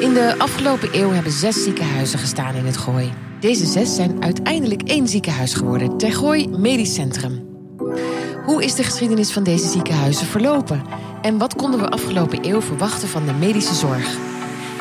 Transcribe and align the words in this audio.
In 0.00 0.12
de 0.12 0.34
afgelopen 0.38 0.88
eeuw 0.92 1.10
hebben 1.10 1.32
zes 1.32 1.62
ziekenhuizen 1.62 2.18
gestaan 2.18 2.54
in 2.54 2.66
het 2.66 2.76
Gooi. 2.76 3.12
Deze 3.40 3.66
zes 3.66 3.94
zijn 3.94 4.22
uiteindelijk 4.22 4.82
één 4.82 5.08
ziekenhuis 5.08 5.54
geworden, 5.54 5.98
Tergooi 5.98 6.48
Medisch 6.48 6.94
Centrum. 6.94 7.48
Hoe 8.44 8.64
is 8.64 8.74
de 8.74 8.82
geschiedenis 8.82 9.32
van 9.32 9.42
deze 9.42 9.68
ziekenhuizen 9.68 10.26
verlopen? 10.26 10.82
En 11.22 11.38
wat 11.38 11.54
konden 11.54 11.80
we 11.80 11.88
afgelopen 11.88 12.44
eeuw 12.44 12.60
verwachten 12.60 13.08
van 13.08 13.26
de 13.26 13.32
medische 13.32 13.74
zorg? 13.74 14.16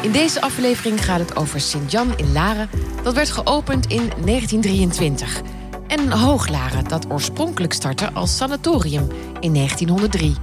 In 0.01 0.11
deze 0.11 0.41
aflevering 0.41 1.05
gaat 1.05 1.19
het 1.19 1.35
over 1.35 1.61
Sint-Jan 1.61 2.13
in 2.17 2.31
Laren. 2.31 2.69
Dat 3.03 3.13
werd 3.13 3.31
geopend 3.31 3.85
in 3.85 4.09
1923. 4.25 5.41
En 5.87 6.11
Hooglaren, 6.11 6.87
dat 6.87 7.11
oorspronkelijk 7.11 7.73
startte 7.73 8.13
als 8.13 8.37
sanatorium 8.37 9.07
in 9.39 9.53
1903. 9.53 10.35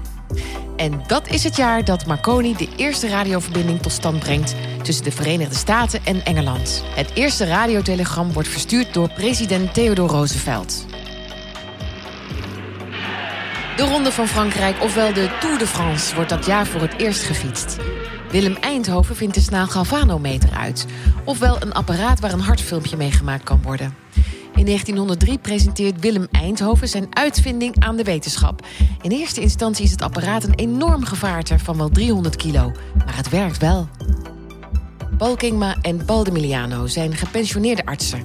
En 0.77 1.03
dat 1.07 1.29
is 1.29 1.45
het 1.45 1.57
jaar 1.57 1.85
dat 1.85 2.07
Marconi 2.07 2.55
de 2.57 2.69
eerste 2.77 3.09
radioverbinding 3.09 3.81
tot 3.81 3.93
stand 3.93 4.19
brengt 4.19 4.55
tussen 4.83 5.05
de 5.05 5.13
Verenigde 5.13 5.55
Staten 5.55 6.01
en 6.05 6.25
Engeland. 6.25 6.85
Het 6.95 7.11
eerste 7.15 7.45
radiotelegram 7.45 8.33
wordt 8.33 8.49
verstuurd 8.49 8.95
door 8.95 9.11
president 9.11 9.75
Theodore 9.75 10.13
Roosevelt. 10.13 10.87
De 13.77 13.83
Ronde 13.83 14.13
van 14.13 14.27
Frankrijk, 14.29 14.83
ofwel 14.83 15.13
de 15.13 15.37
Tour 15.41 15.59
de 15.59 15.67
France, 15.67 16.15
wordt 16.15 16.31
dat 16.31 16.47
jaar 16.47 16.67
voor 16.67 16.81
het 16.81 16.95
eerst 16.97 17.23
gefietst. 17.23 17.77
Willem 18.31 18.57
Eindhoven 18.61 19.17
vindt 19.17 19.35
de 19.35 19.41
snaal 19.41 19.67
galvanometer 19.67 20.51
uit, 20.51 20.87
ofwel 21.25 21.63
een 21.63 21.73
apparaat 21.73 22.21
waar 22.21 22.33
een 22.33 22.41
hartfilmpje 22.41 22.97
mee 22.97 23.13
gemaakt 23.13 23.45
kan 23.45 23.63
worden. 23.63 23.95
In 24.57 24.65
1903 24.65 25.39
presenteert 25.39 26.01
Willem 26.01 26.27
Eindhoven 26.31 26.89
zijn 26.89 27.07
uitvinding 27.11 27.85
aan 27.85 27.97
de 27.97 28.03
wetenschap. 28.03 28.67
In 29.03 29.11
eerste 29.11 29.41
instantie 29.41 29.85
is 29.85 29.91
het 29.91 30.03
apparaat 30.03 30.45
een 30.45 30.55
enorm 30.55 31.05
gevaarte 31.05 31.59
van 31.59 31.77
wel 31.77 31.89
300 31.89 32.37
kilo, 32.37 32.73
maar 32.97 33.17
het 33.17 33.29
werkt 33.29 33.59
wel. 33.59 33.89
Paul 35.19 35.37
Kingma 35.37 35.77
en 35.83 36.05
Paul 36.05 36.25
de 36.25 36.31
Miliano 36.31 36.87
zijn 36.87 37.15
gepensioneerde 37.15 37.87
artsen. 37.87 38.23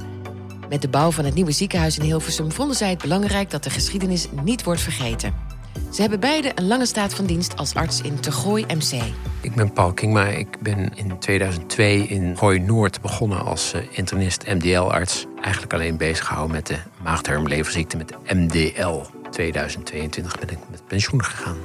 Met 0.70 0.82
de 0.82 0.90
bouw 0.90 1.12
van 1.12 1.26
het 1.26 1.34
nieuwe 1.34 1.52
ziekenhuis 1.52 1.98
in 1.98 2.06
Hilversum 2.06 2.52
vonden 2.52 2.76
zij 2.76 2.90
het 2.90 3.02
belangrijk 3.02 3.50
dat 3.50 3.64
de 3.64 3.70
geschiedenis 3.70 4.28
niet 4.44 4.64
wordt 4.64 4.82
vergeten. 4.82 5.51
Ze 5.92 6.02
hebben 6.02 6.20
beide 6.20 6.52
een 6.56 6.68
lange 6.68 6.86
staat 6.86 7.14
van 7.14 7.26
dienst 7.26 7.56
als 7.56 7.76
arts 7.76 8.02
in 8.02 8.20
Tegooi 8.20 8.66
MC. 8.66 9.02
Ik 9.42 9.56
ben 9.56 9.74
Paul 9.74 9.94
Kingma. 9.94 10.26
Ik 10.26 10.60
ben 10.60 10.92
in 10.96 11.20
2002 11.20 12.08
in 12.08 12.38
Gooi 12.38 12.60
Noord 12.60 13.02
begonnen 13.02 13.46
als 13.46 13.74
eh, 13.74 13.82
internist 13.92 14.48
MDL-arts. 14.48 15.26
Eigenlijk 15.42 15.74
alleen 15.74 15.98
bezig 15.98 16.26
gehouden 16.26 16.56
met 16.56 16.68
de 16.68 16.78
maagdarmleverziekte 17.04 17.98
met 17.98 18.34
MDL. 18.34 19.02
2022 19.32 20.40
ben 20.40 20.50
ik 20.50 20.58
met 20.70 20.88
pensioen 20.88 21.24
gegaan. 21.24 21.58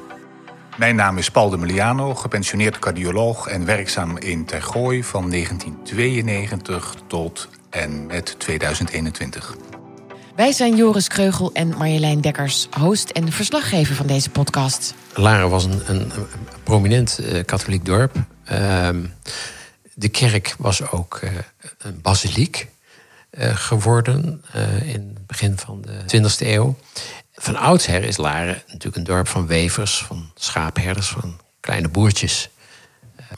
Mijn 0.77 0.97
naam 0.97 1.19
is 1.19 1.31
Paul 1.31 1.51
de 1.51 1.57
Meliano, 1.57 2.15
gepensioneerd 2.15 2.79
cardioloog 2.79 3.47
en 3.47 3.65
werkzaam 3.65 4.19
in 4.19 4.45
Tergooi 4.45 5.05
van 5.05 5.31
1992 5.31 6.95
tot 7.07 7.49
en 7.71 8.07
met 8.07 8.35
2021. 8.39 9.57
Wij 10.37 10.53
zijn 10.53 10.77
Joris 10.77 11.09
Kreugel 11.09 11.53
en 11.53 11.69
Marjolein 11.69 12.21
Dekkers, 12.21 12.69
host 12.79 13.11
en 13.11 13.33
verslaggever 13.33 13.95
van 13.95 14.07
deze 14.07 14.31
podcast. 14.31 14.95
Laren 15.15 15.51
was 15.51 15.65
een, 15.65 15.81
een, 15.87 16.13
prominent 16.63 17.19
uh, 17.21 17.45
katholiek 17.45 17.85
dorp. 17.85 18.17
Uh, 18.53 18.89
de 19.95 20.09
kerk 20.09 20.55
was 20.59 20.91
ook 20.91 21.21
uh, 21.25 21.31
een 21.79 22.01
basiliek 22.01 22.69
uh, 23.31 23.57
geworden 23.57 24.43
in 24.85 25.13
het 25.15 25.27
begin 25.27 25.59
van 25.59 25.83
de 25.83 26.21
20e 26.21 26.47
eeuw. 26.47 26.77
Van 27.35 27.57
oudsher 27.57 28.05
is 28.05 28.17
Laren 28.17 28.63
natuurlijk 28.67 28.97
een 28.97 29.05
dorp 29.05 29.29
van 29.29 29.47
wevers, 29.47 30.05
van 30.07 30.31
schaapherders, 30.35 31.09
van 31.09 31.41
kleine 31.61 31.89
boertjes. 31.89 32.49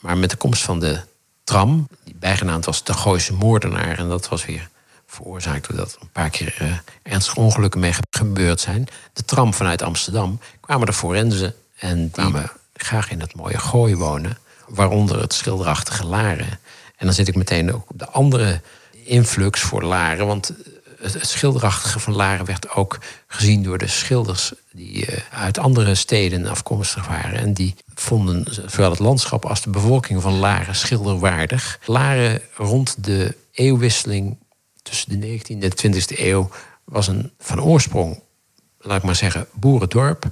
maar 0.01 0.17
met 0.17 0.29
de 0.29 0.37
komst 0.37 0.61
van 0.61 0.79
de 0.79 0.99
tram, 1.43 1.87
die 2.03 2.15
bijgenaamd 2.19 2.65
was 2.65 2.83
de 2.83 2.93
Gooise 2.93 3.33
Moordenaar, 3.33 3.97
en 3.97 4.09
dat 4.09 4.29
was 4.29 4.45
weer 4.45 4.69
veroorzaakt 5.09 5.67
doordat 5.67 5.93
er 5.93 6.01
een 6.01 6.11
paar 6.11 6.29
keer 6.29 6.57
uh, 6.61 6.77
ernstige 7.03 7.39
ongelukken 7.39 7.79
mee 7.79 7.93
gebeurd 8.09 8.59
zijn. 8.59 8.87
De 9.13 9.23
tram 9.23 9.53
vanuit 9.53 9.81
Amsterdam 9.81 10.39
kwamen 10.59 10.85
de 10.85 10.93
forensen 10.93 11.55
en 11.77 12.11
kwamen 12.11 12.51
graag 12.73 13.11
in 13.11 13.19
het 13.19 13.35
mooie 13.35 13.57
Gooi 13.57 13.95
wonen, 13.95 14.37
waaronder 14.67 15.21
het 15.21 15.33
schilderachtige 15.33 16.05
Laren. 16.05 16.59
En 16.95 17.05
dan 17.05 17.13
zit 17.13 17.27
ik 17.27 17.35
meteen 17.35 17.73
ook 17.73 17.89
op 17.89 17.99
de 17.99 18.09
andere 18.09 18.61
influx 19.03 19.61
voor 19.61 19.83
Laren, 19.83 20.27
want 20.27 20.53
het, 21.01 21.27
schilderachtige 21.27 21.99
van 21.99 22.15
Laren 22.15 22.45
werd 22.45 22.69
ook 22.69 22.99
gezien 23.27 23.63
door 23.63 23.77
de 23.77 23.87
schilders 23.87 24.51
die 24.71 25.11
uh, 25.11 25.17
uit 25.31 25.57
andere 25.57 25.95
steden 25.95 26.47
afkomstig 26.47 27.07
waren. 27.07 27.39
En 27.39 27.53
die 27.53 27.75
vonden 27.95 28.45
zowel 28.65 28.89
het 28.89 28.99
landschap 28.99 29.45
als 29.45 29.61
de 29.61 29.69
bevolking 29.69 30.21
van 30.21 30.33
Laren 30.33 30.75
schilderwaardig. 30.75 31.79
Laren 31.85 32.41
rond 32.55 33.03
de 33.03 33.35
eeuwwisseling 33.51 34.37
tussen 34.89 35.19
de 35.19 35.39
19e 35.39 35.47
en 35.47 35.59
de 35.59 36.01
20e 36.01 36.19
eeuw 36.19 36.49
was 36.83 37.07
een 37.07 37.31
van 37.39 37.61
oorsprong, 37.61 38.23
laat 38.79 38.97
ik 38.97 39.03
maar 39.03 39.15
zeggen, 39.15 39.47
boerendorp. 39.53 40.25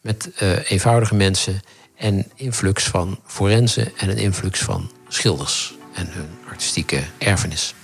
Met 0.00 0.30
uh, 0.42 0.70
eenvoudige 0.70 1.14
mensen 1.14 1.60
en 1.96 2.30
influx 2.34 2.84
van 2.84 3.18
forensen 3.26 3.96
en 3.96 4.08
een 4.08 4.16
influx 4.16 4.60
van 4.60 4.90
schilders 5.08 5.74
en 5.94 6.08
hun 6.10 6.28
artistieke 6.48 7.02
erfenis. 7.18 7.74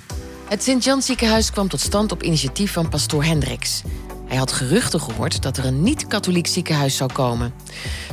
Het 0.49 0.63
Sint-Jan 0.63 1.03
ziekenhuis 1.03 1.51
kwam 1.51 1.69
tot 1.69 1.81
stand 1.81 2.13
op 2.13 2.23
initiatief 2.23 2.73
van 2.73 2.89
pastoor 2.89 3.25
Hendricks. 3.25 3.83
Hij 4.27 4.37
had 4.37 4.53
geruchten 4.53 5.01
gehoord 5.01 5.43
dat 5.43 5.57
er 5.57 5.65
een 5.65 5.83
niet-katholiek 5.83 6.47
ziekenhuis 6.47 6.97
zou 6.97 7.13
komen. 7.13 7.55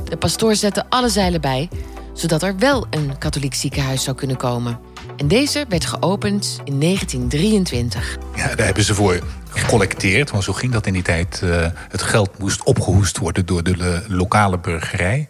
De 0.03 0.18
pastoor 0.18 0.56
zette 0.56 0.90
alle 0.90 1.09
zeilen 1.09 1.42
bij, 1.42 1.69
zodat 2.14 2.44
er 2.44 2.58
wel 2.58 2.88
een 2.90 3.18
katholiek 3.18 3.53
ziekenhuis 3.53 4.03
zou 4.03 4.16
kunnen 4.16 4.38
komen. 4.38 4.80
En 5.19 5.28
deze 5.28 5.66
werd 5.69 5.85
geopend 5.85 6.59
in 6.63 6.80
1923. 6.80 8.18
Ja, 8.35 8.56
daar 8.56 8.66
hebben 8.66 8.84
ze 8.84 8.94
voor 8.94 9.19
gecollecteerd, 9.50 10.31
want 10.31 10.44
zo 10.44 10.53
ging 10.53 10.72
dat 10.72 10.85
in 10.85 10.94
die 10.94 11.02
tijd. 11.02 11.41
Uh, 11.44 11.68
het 11.90 12.02
geld 12.02 12.38
moest 12.38 12.63
opgehoest 12.63 13.18
worden 13.18 13.46
door 13.46 13.63
de 13.63 14.03
lokale 14.07 14.59
burgerij. 14.59 15.30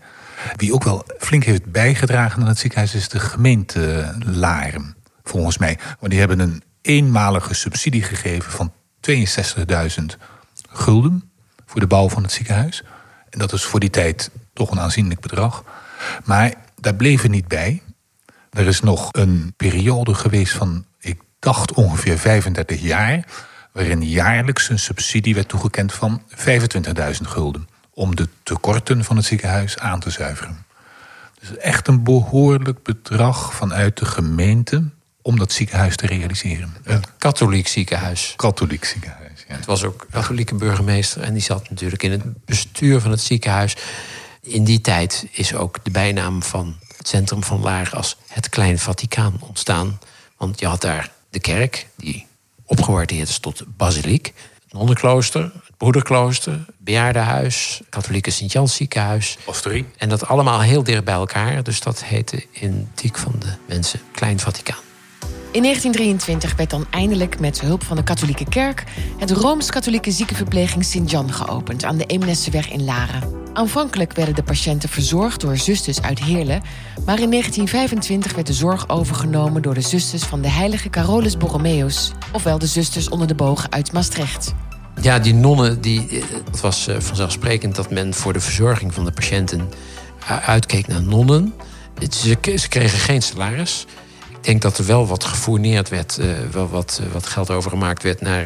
Wie 0.55 0.73
ook 0.73 0.83
wel 0.83 1.03
flink 1.17 1.43
heeft 1.43 1.71
bijgedragen 1.71 2.41
aan 2.41 2.47
het 2.47 2.59
ziekenhuis 2.59 2.95
is 2.95 3.09
de 3.09 3.19
gemeente 3.19 4.13
Laren, 4.25 4.95
volgens 5.23 5.57
mij. 5.57 5.77
Want 5.99 6.11
die 6.11 6.19
hebben 6.19 6.39
een 6.39 6.63
eenmalige 6.81 7.53
subsidie 7.53 8.03
gegeven 8.03 8.51
van 8.51 8.73
62.000 9.09 9.15
gulden 10.69 11.31
voor 11.65 11.79
de 11.79 11.87
bouw 11.87 12.09
van 12.09 12.23
het 12.23 12.31
ziekenhuis. 12.31 12.83
En 13.29 13.39
dat 13.39 13.53
is 13.53 13.63
voor 13.63 13.79
die 13.79 13.89
tijd 13.89 14.31
toch 14.53 14.71
een 14.71 14.79
aanzienlijk 14.79 15.19
bedrag. 15.19 15.63
Maar 16.23 16.53
daar 16.75 16.95
bleven 16.95 17.31
niet 17.31 17.47
bij. 17.47 17.81
Er 18.51 18.67
is 18.67 18.79
nog 18.81 19.09
een 19.11 19.53
periode 19.57 20.13
geweest 20.13 20.53
van, 20.53 20.85
ik 20.99 21.21
dacht 21.39 21.73
ongeveer 21.73 22.17
35 22.17 22.81
jaar, 22.81 23.25
waarin 23.71 24.03
jaarlijks 24.03 24.69
een 24.69 24.79
subsidie 24.79 25.35
werd 25.35 25.47
toegekend 25.47 25.93
van 25.93 26.21
25.000 26.35 27.21
gulden. 27.21 27.67
Om 27.93 28.15
de 28.15 28.27
tekorten 28.43 29.03
van 29.03 29.15
het 29.15 29.25
ziekenhuis 29.25 29.77
aan 29.77 29.99
te 29.99 30.09
zuiveren. 30.09 30.65
Dus 31.39 31.57
echt 31.57 31.87
een 31.87 32.03
behoorlijk 32.03 32.83
bedrag 32.83 33.53
vanuit 33.53 33.97
de 33.97 34.05
gemeente 34.05 34.83
om 35.21 35.37
dat 35.37 35.51
ziekenhuis 35.51 35.95
te 35.95 36.05
realiseren. 36.05 36.73
Een 36.83 37.03
katholiek 37.17 37.67
ziekenhuis. 37.67 38.33
Katholiek 38.35 38.85
ziekenhuis, 38.85 39.45
ja. 39.47 39.55
Het 39.55 39.65
was 39.65 39.83
ook 39.83 40.07
katholieke 40.11 40.55
burgemeester 40.55 41.21
en 41.21 41.33
die 41.33 41.41
zat 41.41 41.69
natuurlijk 41.69 42.03
in 42.03 42.11
het 42.11 42.45
bestuur 42.45 43.01
van 43.01 43.11
het 43.11 43.21
ziekenhuis. 43.21 43.75
In 44.41 44.63
die 44.63 44.81
tijd 44.81 45.27
is 45.31 45.53
ook 45.53 45.77
de 45.83 45.91
bijnaam 45.91 46.43
van 46.43 46.75
centrum 47.09 47.43
van 47.43 47.61
Laar 47.61 47.91
als 47.93 48.17
het 48.27 48.49
Klein 48.49 48.79
Vaticaan 48.79 49.39
ontstaan. 49.39 49.99
Want 50.37 50.59
je 50.59 50.65
had 50.65 50.81
daar 50.81 51.11
de 51.29 51.39
kerk, 51.39 51.87
die 51.95 52.27
opgewaardeerd 52.65 53.29
is 53.29 53.39
tot 53.39 53.63
basiliek. 53.77 54.33
Het 54.63 54.73
nonnenklooster, 54.73 55.41
het 55.43 55.77
broederklooster, 55.77 56.51
het 56.51 56.75
bejaardenhuis, 56.77 57.75
het 57.77 57.89
katholieke 57.89 58.31
Sint-Jans 58.31 58.75
ziekenhuis. 58.75 59.37
Pastorie. 59.45 59.85
En 59.97 60.09
dat 60.09 60.27
allemaal 60.27 60.61
heel 60.61 60.83
dicht 60.83 61.03
bij 61.03 61.13
elkaar. 61.13 61.63
Dus 61.63 61.79
dat 61.79 62.03
heette 62.03 62.45
in 62.51 62.89
diek 62.95 63.17
van 63.17 63.35
de 63.39 63.53
mensen 63.65 63.99
Klein 64.11 64.39
Vaticaan. 64.39 64.83
In 65.51 65.61
1923 65.61 66.55
werd 66.55 66.69
dan 66.69 66.87
eindelijk 66.89 67.39
met 67.39 67.61
hulp 67.61 67.83
van 67.83 67.95
de 67.95 68.03
katholieke 68.03 68.49
kerk... 68.49 68.83
het 69.17 69.31
Rooms-Katholieke 69.31 70.11
ziekenverpleging 70.11 70.85
Sint-Jan 70.85 71.33
geopend... 71.33 71.83
aan 71.83 71.97
de 71.97 72.05
Eemnesseweg 72.05 72.69
in 72.69 72.83
Laren. 72.83 73.38
Aanvankelijk 73.59 74.13
werden 74.13 74.35
de 74.35 74.43
patiënten 74.43 74.89
verzorgd 74.89 75.41
door 75.41 75.57
zusters 75.57 76.01
uit 76.01 76.19
Heerlen... 76.19 76.61
maar 77.05 77.19
in 77.19 77.29
1925 77.29 78.33
werd 78.33 78.47
de 78.47 78.53
zorg 78.53 78.89
overgenomen 78.89 79.61
door 79.61 79.73
de 79.73 79.81
zusters 79.81 80.23
van 80.23 80.41
de 80.41 80.49
heilige 80.49 80.89
Carolus 80.89 81.37
Borromeus... 81.37 82.11
ofwel 82.33 82.59
de 82.59 82.67
zusters 82.67 83.09
onder 83.09 83.27
de 83.27 83.35
bogen 83.35 83.71
uit 83.71 83.91
Maastricht. 83.91 84.53
Ja, 85.01 85.19
die 85.19 85.33
nonnen, 85.33 85.81
die, 85.81 86.23
het 86.45 86.61
was 86.61 86.87
eh, 86.87 86.99
vanzelfsprekend 86.99 87.75
dat 87.75 87.91
men 87.91 88.13
voor 88.13 88.33
de 88.33 88.39
verzorging 88.39 88.93
van 88.93 89.05
de 89.05 89.11
patiënten 89.11 89.69
uitkeek 90.45 90.87
naar 90.87 91.03
nonnen. 91.03 91.53
Ze, 92.09 92.35
kregen 92.69 92.99
geen 92.99 93.21
salaris. 93.21 93.85
Ik 94.29 94.43
denk 94.43 94.61
dat 94.61 94.77
er 94.77 94.85
wel 94.85 95.07
wat 95.07 95.23
gefourneerd 95.23 95.89
werd, 95.89 96.19
wel 96.51 96.69
wat, 96.69 97.01
wat 97.11 97.25
geld 97.25 97.49
overgemaakt 97.49 98.03
werd 98.03 98.21
naar, 98.21 98.45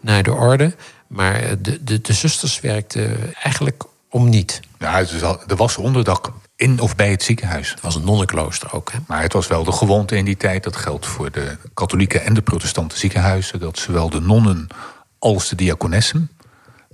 naar 0.00 0.22
de 0.22 0.32
orde. 0.32 0.74
Maar 1.06 1.62
de, 1.62 1.84
de, 1.84 2.00
de 2.00 2.12
zusters 2.12 2.60
werkten 2.60 3.34
eigenlijk 3.42 3.84
om 4.10 4.28
niet. 4.28 4.60
Ja, 4.78 4.98
dus 4.98 5.22
er 5.22 5.56
was 5.56 5.76
onderdak 5.76 6.32
in 6.56 6.80
of 6.80 6.96
bij 6.96 7.10
het 7.10 7.22
ziekenhuis. 7.22 7.70
Het 7.70 7.80
was 7.80 7.94
een 7.94 8.04
nonnenklooster 8.04 8.72
ook. 8.72 8.92
Hè? 8.92 8.98
Maar 9.06 9.22
het 9.22 9.32
was 9.32 9.46
wel 9.46 9.64
de 9.64 9.72
gewoonte 9.72 10.16
in 10.16 10.24
die 10.24 10.36
tijd, 10.36 10.64
dat 10.64 10.76
geldt 10.76 11.06
voor 11.06 11.30
de 11.30 11.56
katholieke 11.74 12.18
en 12.18 12.34
de 12.34 12.42
protestante 12.42 12.98
ziekenhuizen, 12.98 13.60
dat 13.60 13.78
zowel 13.78 14.10
de 14.10 14.20
nonnen 14.20 14.66
als 15.18 15.48
de 15.48 15.56
diakonessen, 15.56 16.30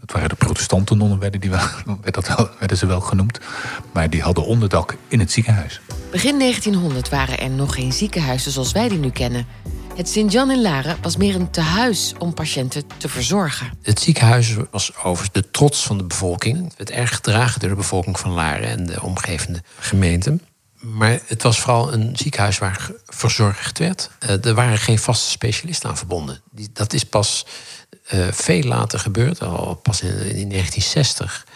dat 0.00 0.12
waren 0.12 0.28
de 0.28 0.34
protestante 0.34 0.94
nonnen, 0.94 1.18
werden, 1.18 1.40
die 1.40 1.50
wel, 1.50 1.60
werden 2.58 2.76
ze 2.76 2.86
wel 2.86 3.00
genoemd, 3.00 3.40
maar 3.92 4.10
die 4.10 4.22
hadden 4.22 4.44
onderdak 4.44 4.96
in 5.08 5.20
het 5.20 5.32
ziekenhuis. 5.32 5.80
Begin 6.10 6.38
1900 6.38 7.08
waren 7.08 7.38
er 7.38 7.50
nog 7.50 7.74
geen 7.74 7.92
ziekenhuizen 7.92 8.52
zoals 8.52 8.72
wij 8.72 8.88
die 8.88 8.98
nu 8.98 9.10
kennen. 9.10 9.46
Het 9.94 10.08
Sint-Jan 10.08 10.50
in 10.50 10.62
Laren 10.62 10.96
was 11.02 11.16
meer 11.16 11.34
een 11.34 11.50
tehuis 11.50 12.14
om 12.18 12.34
patiënten 12.34 12.84
te 12.96 13.08
verzorgen. 13.08 13.72
Het 13.82 14.00
ziekenhuis 14.00 14.56
was 14.70 14.96
overigens 14.96 15.32
de 15.32 15.50
trots 15.50 15.82
van 15.82 15.98
de 15.98 16.04
bevolking. 16.04 16.62
Het 16.64 16.76
werd 16.76 16.90
erg 16.90 17.14
gedragen 17.14 17.60
door 17.60 17.68
de 17.68 17.74
bevolking 17.74 18.18
van 18.18 18.30
Laren 18.30 18.68
en 18.68 18.86
de 18.86 19.02
omgevende 19.02 19.62
gemeenten. 19.78 20.40
Maar 20.78 21.20
het 21.26 21.42
was 21.42 21.60
vooral 21.60 21.92
een 21.92 22.16
ziekenhuis 22.16 22.58
waar 22.58 22.90
verzorgd 23.06 23.78
werd. 23.78 24.10
Eh, 24.18 24.44
er 24.44 24.54
waren 24.54 24.78
geen 24.78 24.98
vaste 24.98 25.30
specialisten 25.30 25.88
aan 25.88 25.96
verbonden. 25.96 26.42
Dat 26.72 26.92
is 26.92 27.04
pas 27.04 27.46
uh, 28.14 28.26
veel 28.30 28.62
later 28.62 28.98
gebeurd, 28.98 29.42
al 29.42 29.74
pas 29.74 30.00
in, 30.00 30.08
in 30.08 30.48
1960, 30.48 31.46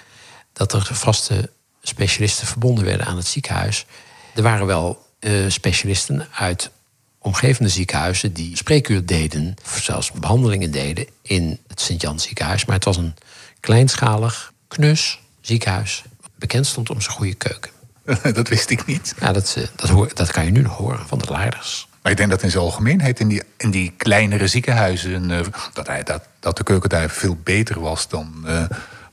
dat 0.53 0.73
er 0.73 0.89
vaste 0.93 1.51
specialisten 1.83 2.47
verbonden 2.47 2.85
werden 2.85 3.07
aan 3.07 3.17
het 3.17 3.27
ziekenhuis. 3.27 3.87
Er 4.35 4.43
waren 4.43 4.67
wel 4.67 5.07
uh, 5.21 5.51
specialisten 5.51 6.29
uit 6.33 6.71
omgevende 7.19 7.69
ziekenhuizen 7.69 8.33
die 8.33 8.57
spreekuur 8.57 9.07
deden, 9.07 9.55
of 9.65 9.79
zelfs 9.83 10.13
behandelingen 10.13 10.71
deden 10.71 11.07
in 11.23 11.59
het 11.67 11.81
Sint-Jan 11.81 12.21
ziekenhuis. 12.21 12.65
Maar 12.65 12.75
het 12.75 12.85
was 12.85 12.97
een 12.97 13.15
kleinschalig, 13.61 14.53
knus 14.69 15.21
ziekenhuis. 15.41 16.03
Bekend 16.35 16.67
stond 16.67 16.91
om 16.91 17.01
zijn 17.01 17.17
goede 17.17 17.35
keuken. 17.35 17.71
Dat 18.35 18.49
wist 18.49 18.71
ik 18.71 18.87
niet. 18.87 19.15
Ja, 19.21 19.33
dat, 19.33 19.55
eh, 19.57 19.65
dat, 19.77 19.89
hoor, 19.89 20.11
dat 20.15 20.31
kan 20.31 20.45
je 20.45 20.51
nu 20.51 20.63
nog 20.63 20.77
horen 20.77 21.07
van 21.07 21.19
de 21.19 21.31
leiders. 21.31 21.89
Maar 22.03 22.13
ik 22.13 22.19
denk 22.19 22.31
dat 22.31 22.43
in 22.43 22.51
zijn 22.51 22.63
algemeenheid 22.63 23.21
in 23.21 23.29
die, 23.29 23.43
in 23.57 23.71
die 23.71 23.93
kleinere 23.97 24.47
ziekenhuizen... 24.47 25.31
Uh, 25.31 25.41
dat, 25.73 25.87
hij, 25.87 26.03
dat, 26.03 26.23
dat 26.41 26.57
de 26.57 26.63
keuken 26.63 26.89
daar 26.89 27.11
veel 27.11 27.37
beter 27.43 27.81
was 27.81 28.09
dan, 28.09 28.45
uh, 28.47 28.65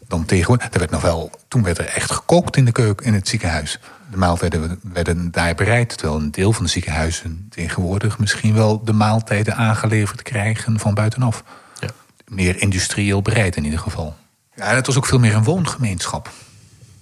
dan 0.07 0.25
tegenwoordig. 0.25 0.68
Er 0.72 0.80
werd 0.80 0.92
nog 0.92 1.02
wel, 1.02 1.31
toen 1.48 1.63
werd 1.63 1.78
er 1.78 1.86
echt 1.86 2.12
gekookt 2.12 2.57
in 2.57 2.66
de 2.66 2.72
keuken 2.72 3.06
in 3.06 3.13
het 3.13 3.28
ziekenhuis. 3.28 3.80
De 4.12 4.18
maaltijden 4.18 4.80
werden 4.84 5.31
daar 5.31 5.56
bereid. 5.56 5.98
Terwijl 5.98 6.19
een 6.19 6.31
deel 6.31 6.54
van 6.54 6.63
de 6.63 6.69
ziekenhuizen 6.69 7.48
tegenwoordig 7.50 8.19
misschien 8.19 8.54
wel 8.54 8.84
de 8.84 8.94
maaltijden 8.94 9.56
aangeleverd 9.56 10.22
krijgen 10.22 10.80
van 10.80 10.94
buitenaf. 10.94 11.44
Ja. 11.80 11.90
Meer 12.28 12.62
industrieel 12.62 13.22
bereid 13.22 13.56
in 13.56 13.63
ieder 13.63 13.80
geval. 13.80 14.16
Ja, 14.56 14.66
het 14.66 14.88
was 14.88 14.98
ook 14.98 15.06
veel 15.06 15.19
meer 15.19 15.36
een 15.36 15.44
woongemeenschap. 15.44 16.31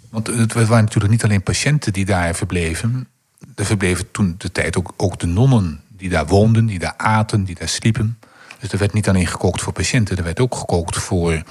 Want 0.10 0.28
het 0.28 0.54
waren 0.54 0.84
natuurlijk 0.84 1.12
niet 1.12 1.24
alleen 1.24 1.44
patiënten 1.44 1.94
die 1.94 2.06
daar 2.06 2.36
verbleven. 2.36 3.08
Er 3.56 3.66
verbleven 3.66 4.12
toen 4.12 4.36
de 4.38 4.52
tijd 4.52 4.78
ook, 4.78 4.94
ook 4.98 5.20
de 5.20 5.28
nonnen 5.28 5.82
die 5.88 6.10
daar 6.10 6.26
woonden, 6.26 6.66
die 6.66 6.80
daar 6.80 6.94
aten, 6.98 7.44
die 7.44 7.56
daar 7.56 7.70
sliepen. 7.70 8.20
Dus 8.60 8.72
er 8.72 8.78
werd 8.78 8.94
niet 8.94 9.10
alleen 9.10 9.28
gekookt 9.28 9.62
voor 9.62 9.74
patiënten, 9.74 10.18
er 10.18 10.24
werd 10.24 10.40
ook 10.40 10.56
gekookt 10.56 10.98
voor 10.98 11.44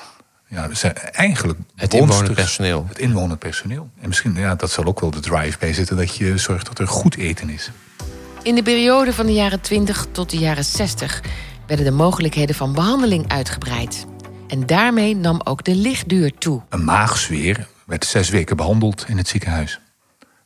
ja, 0.53 0.69
dus 0.69 0.83
eigenlijk 1.13 1.59
het 1.75 1.95
inwonend 1.95 2.35
personeel. 2.35 2.85
Het 2.89 2.99
inwonend 2.99 3.39
personeel. 3.39 3.91
En 4.01 4.09
misschien, 4.09 4.35
ja, 4.35 4.55
dat 4.55 4.71
zal 4.71 4.85
ook 4.85 5.01
wel 5.01 5.11
de 5.11 5.21
drive 5.21 5.59
bij 5.59 5.73
zitten, 5.73 5.97
dat 5.97 6.17
je 6.17 6.39
zorgt 6.39 6.67
dat 6.67 6.79
er 6.79 6.89
goed 6.89 7.17
eten 7.17 7.51
is. 7.51 7.71
In 8.43 8.55
de 8.55 8.63
periode 8.63 9.13
van 9.13 9.27
de 9.27 9.33
jaren 9.33 9.61
20 9.61 10.07
tot 10.13 10.31
de 10.31 10.39
jaren 10.39 10.65
60 10.65 11.23
werden 11.67 11.87
de 11.87 11.93
mogelijkheden 11.93 12.55
van 12.55 12.73
behandeling 12.73 13.29
uitgebreid. 13.29 14.07
En 14.49 14.67
daarmee 14.67 15.17
nam 15.17 15.41
ook 15.45 15.65
de 15.65 15.75
lichtduur 15.75 16.33
toe. 16.39 16.63
Een 16.69 16.85
maagzweer 16.85 17.69
werd 17.87 18.05
zes 18.05 18.29
weken 18.29 18.57
behandeld 18.57 19.05
in 19.09 19.17
het 19.17 19.29
ziekenhuis. 19.29 19.81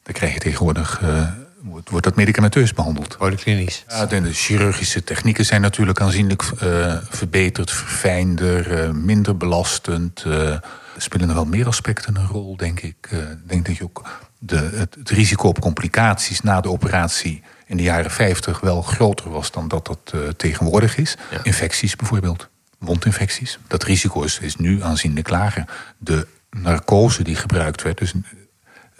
Daar 0.03 0.15
krijg 0.15 0.33
je 0.33 0.39
tegenwoordig 0.39 1.01
uh, 1.03 1.29
wordt 1.71 2.05
dat 2.05 2.17
medicamenteus 2.17 2.73
behandeld. 2.73 3.17
Polyklinisch. 3.19 3.85
Ja, 3.89 4.07
de, 4.07 4.33
chirurgische 4.33 5.05
technieken 5.05 5.45
zijn 5.45 5.61
natuurlijk 5.61 6.01
aanzienlijk 6.01 6.43
uh, 6.63 6.97
verbeterd, 7.09 7.71
verfijnder, 7.71 8.85
uh, 8.85 8.91
minder 8.91 9.37
belastend. 9.37 10.25
Uh, 10.27 10.57
spelen 10.97 11.29
er 11.29 11.35
wel 11.35 11.45
meer 11.45 11.67
aspecten 11.67 12.17
een 12.17 12.27
rol, 12.27 12.57
denk 12.57 12.81
ik. 12.81 13.09
Ik 13.11 13.49
denk 13.49 13.67
dat 13.67 13.77
je 13.77 13.85
ook 13.85 14.09
de, 14.39 14.57
het, 14.57 14.95
het, 14.95 15.11
risico 15.11 15.49
op 15.49 15.61
complicaties 15.61 16.41
na 16.41 16.61
de 16.61 16.71
operatie 16.71 17.43
in 17.67 17.77
de 17.77 17.83
jaren 17.83 18.11
50 18.11 18.61
wel 18.61 18.83
groter 18.83 19.31
was 19.31 19.51
dan 19.51 19.69
dat 19.69 19.87
dat 19.87 20.15
tegenwoordig 20.37 20.97
is. 20.97 21.17
Ja. 21.31 21.41
Infecties 21.43 21.97
bijvoorbeeld, 21.97 22.49
wondinfecties. 22.79 23.59
Dat 23.67 23.83
risico 23.83 24.23
is, 24.23 24.39
is 24.39 24.57
nu 24.57 24.83
aanzienlijk 24.83 25.29
lager. 25.29 25.65
De 25.99 26.27
narcose 26.51 27.23
die 27.23 27.37
gebruikt 27.37 27.83
werd, 27.83 27.99
dus 27.99 28.13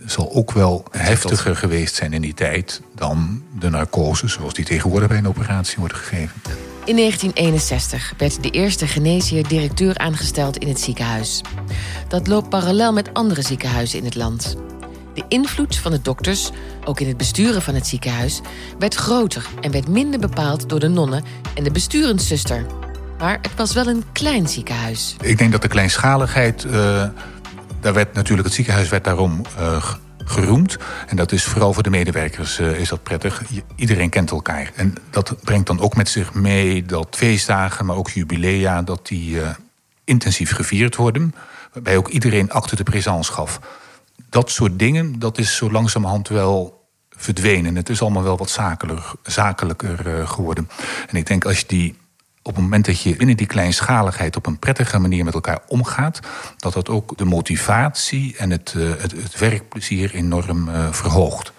zal 0.05 0.33
ook 0.33 0.53
wel 0.53 0.85
heftiger 0.91 1.57
geweest 1.57 1.95
zijn 1.95 2.13
in 2.13 2.21
die 2.21 2.35
tijd 2.35 2.83
dan 2.95 3.43
de 3.59 3.71
narcose 3.71 4.29
zoals 4.29 4.55
die 4.55 4.65
tegenwoordig 4.65 5.09
bij 5.09 5.19
een 5.19 5.29
operatie 5.29 5.77
wordt 5.79 5.95
gegeven. 5.95 6.41
In 6.85 6.97
1961 6.97 8.15
werd 8.19 8.43
de 8.43 8.51
eerste 8.51 8.87
geneesheer 8.87 9.49
directeur 9.49 9.99
aangesteld 9.99 10.57
in 10.57 10.69
het 10.69 10.81
ziekenhuis. 10.81 11.41
Dat 12.09 12.27
loopt 12.27 12.49
parallel 12.49 12.93
met 12.93 13.15
andere 13.15 13.43
ziekenhuizen 13.43 13.99
in 13.99 14.05
het 14.05 14.15
land. 14.15 14.57
De 15.15 15.25
invloed 15.29 15.77
van 15.77 15.91
de 15.91 16.03
dokters, 16.03 16.51
ook 16.85 17.01
in 17.01 17.09
het 17.09 17.17
besturen 17.17 17.63
van 17.63 17.75
het 17.75 17.87
ziekenhuis, 17.87 18.41
werd 18.79 18.95
groter 18.95 19.47
en 19.61 19.71
werd 19.71 19.89
minder 19.89 20.21
bepaald 20.21 20.69
door 20.69 20.81
de 20.81 20.89
nonnen 20.89 21.25
en 21.55 21.65
de 21.65 21.71
besturenszuster. 21.71 22.67
Maar 23.19 23.39
het 23.43 23.55
was 23.57 23.73
wel 23.73 23.87
een 23.87 24.05
klein 24.13 24.49
ziekenhuis. 24.49 25.17
Ik 25.21 25.39
denk 25.39 25.53
dat 25.53 25.63
de 25.63 25.69
kleinschaligheid. 25.69 26.65
Uh 26.65 27.05
daar 27.81 27.95
werd 27.95 28.15
natuurlijk, 28.15 28.47
het 28.47 28.57
ziekenhuis 28.57 28.89
werd 28.89 29.05
daarom 29.05 29.43
uh, 29.59 29.85
geroemd. 30.25 30.77
En 31.07 31.17
dat 31.17 31.33
is 31.33 31.45
vooral 31.45 31.73
voor 31.73 31.83
de 31.83 31.91
medewerkers 31.91 32.59
uh, 32.59 32.81
is 32.81 32.89
dat 32.89 33.03
prettig. 33.03 33.43
Iedereen 33.77 34.11
kent 34.11 34.31
elkaar. 34.31 34.73
En 34.75 34.95
dat 35.11 35.37
brengt 35.45 35.67
dan 35.67 35.81
ook 35.81 35.97
met 35.97 36.09
zich 36.09 36.35
mee 36.35 36.85
dat 36.85 37.17
feestdagen, 37.17 37.87
maar 37.87 37.97
ook 37.97 38.11
jubilea, 38.11 38.83
dat 38.83 39.07
die 39.07 39.37
uh, 39.37 39.49
intensief 40.05 40.53
gevierd 40.53 40.97
worden. 40.97 41.35
Waarbij 41.73 41.97
ook 41.97 42.09
iedereen 42.09 42.51
acte 42.51 42.77
de 42.77 42.83
présence 42.83 43.33
gaf. 43.33 43.61
Dat 44.31 44.51
soort 44.51 44.79
dingen, 44.79 45.19
dat 45.19 45.39
is 45.39 45.57
zo 45.57 45.71
langzamerhand 45.71 46.29
wel 46.29 46.89
verdwenen. 47.11 47.77
Het 47.77 47.89
is 47.89 48.03
allemaal 48.03 48.23
wel 48.23 48.37
wat 48.37 48.51
zakelijker, 48.51 49.13
zakelijker 49.23 50.29
geworden. 50.29 50.69
En 51.09 51.17
ik 51.17 51.27
denk 51.27 51.45
als 51.45 51.59
je 51.59 51.65
die 51.67 51.97
op 52.47 52.55
het 52.55 52.63
moment 52.63 52.85
dat 52.85 53.01
je 53.01 53.17
binnen 53.17 53.37
die 53.37 53.47
kleinschaligheid 53.47 54.37
op 54.37 54.47
een 54.47 54.59
prettige 54.59 54.99
manier 54.99 55.25
met 55.25 55.35
elkaar 55.35 55.61
omgaat, 55.69 56.21
dat 56.57 56.73
dat 56.73 56.89
ook 56.89 57.19
de 57.19 57.25
motivatie 57.25 58.35
en 58.37 58.51
het, 58.51 58.75
uh, 58.77 58.91
het, 58.99 59.13
het, 59.13 59.39
werkplezier 59.39 60.15
enorm 60.15 60.69
uh, 60.69 60.93
verhoogt. 60.93 61.53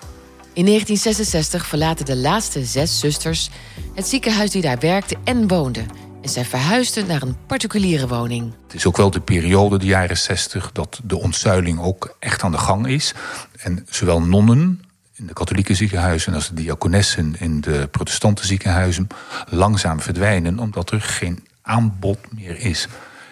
In 0.53 0.65
1966 0.65 1.65
verlaten 1.65 2.05
de 2.05 2.15
laatste 2.15 2.65
zes 2.65 2.99
zusters 2.99 3.49
het 3.95 4.07
ziekenhuis 4.07 4.51
die 4.51 4.61
daar 4.61 4.79
werkte 4.79 5.15
en 5.23 5.47
woonde. 5.47 5.85
En 6.21 6.29
zij 6.29 6.45
verhuisden 6.45 7.07
naar 7.07 7.21
een 7.21 7.35
particuliere 7.47 8.07
woning. 8.07 8.53
Het 8.63 8.75
is 8.75 8.85
ook 8.85 8.97
wel 8.97 9.11
de 9.11 9.21
periode, 9.21 9.77
de 9.77 9.85
jaren 9.85 10.17
60, 10.17 10.71
dat 10.71 10.99
de 11.03 11.17
ontzuiling 11.17 11.79
ook 11.79 12.15
echt 12.19 12.43
aan 12.43 12.51
de 12.51 12.57
gang 12.57 12.87
is. 12.87 13.13
En 13.57 13.85
zowel 13.89 14.21
nonnen 14.21 14.81
in 15.17 15.27
de 15.27 15.33
katholieke 15.33 15.73
ziekenhuizen 15.73 16.33
als 16.33 16.47
de 16.47 16.53
diakonessen 16.53 17.35
in 17.39 17.61
de 17.61 17.87
protestante 17.91 18.45
ziekenhuizen 18.45 19.07
langzaam 19.49 20.01
verdwijnen, 20.01 20.59
omdat 20.59 20.91
er 20.91 21.01
geen 21.01 21.45
aanbod 21.61 22.17
meer 22.29 22.59
is. 22.59 22.87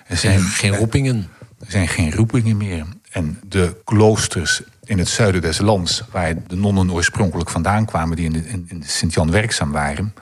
Er 0.07 0.17
zijn 0.17 0.39
geen 0.41 0.75
roepingen. 0.75 1.29
Er 1.59 1.71
zijn 1.71 1.87
geen 1.87 2.13
roepingen 2.13 2.57
meer. 2.57 2.85
En 3.11 3.39
de 3.47 3.75
kloosters 3.83 4.61
in 4.83 4.97
het 4.97 5.07
zuiden 5.07 5.41
des 5.41 5.57
lands, 5.57 6.03
waar 6.11 6.33
de 6.47 6.55
nonnen 6.55 6.91
oorspronkelijk 6.91 7.49
vandaan 7.49 7.85
kwamen, 7.85 8.15
die 8.15 8.25
in 8.25 8.33
de, 8.33 8.43
in 8.67 8.79
de 8.79 8.87
Sint-Jan 8.87 9.31
werkzaam 9.31 9.71
waren, 9.71 10.13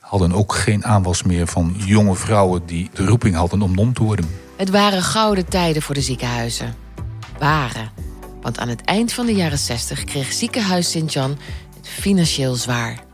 hadden 0.00 0.32
ook 0.32 0.54
geen 0.54 0.84
aanwas 0.84 1.22
meer 1.22 1.46
van 1.46 1.74
jonge 1.76 2.14
vrouwen 2.14 2.66
die 2.66 2.90
de 2.92 3.06
roeping 3.06 3.34
hadden 3.34 3.62
om 3.62 3.74
non 3.74 3.92
te 3.92 4.02
worden. 4.02 4.28
Het 4.56 4.70
waren 4.70 5.02
gouden 5.02 5.48
tijden 5.48 5.82
voor 5.82 5.94
de 5.94 6.00
ziekenhuizen. 6.00 6.74
Waren. 7.38 8.11
Want 8.42 8.58
aan 8.58 8.68
het 8.68 8.84
eind 8.84 9.12
van 9.12 9.26
de 9.26 9.34
jaren 9.34 9.58
60 9.58 10.04
kreeg 10.04 10.32
ziekenhuis 10.32 10.90
Sint-Jan 10.90 11.38
het 11.76 11.88
financieel 11.88 12.54
zwaar. 12.54 13.04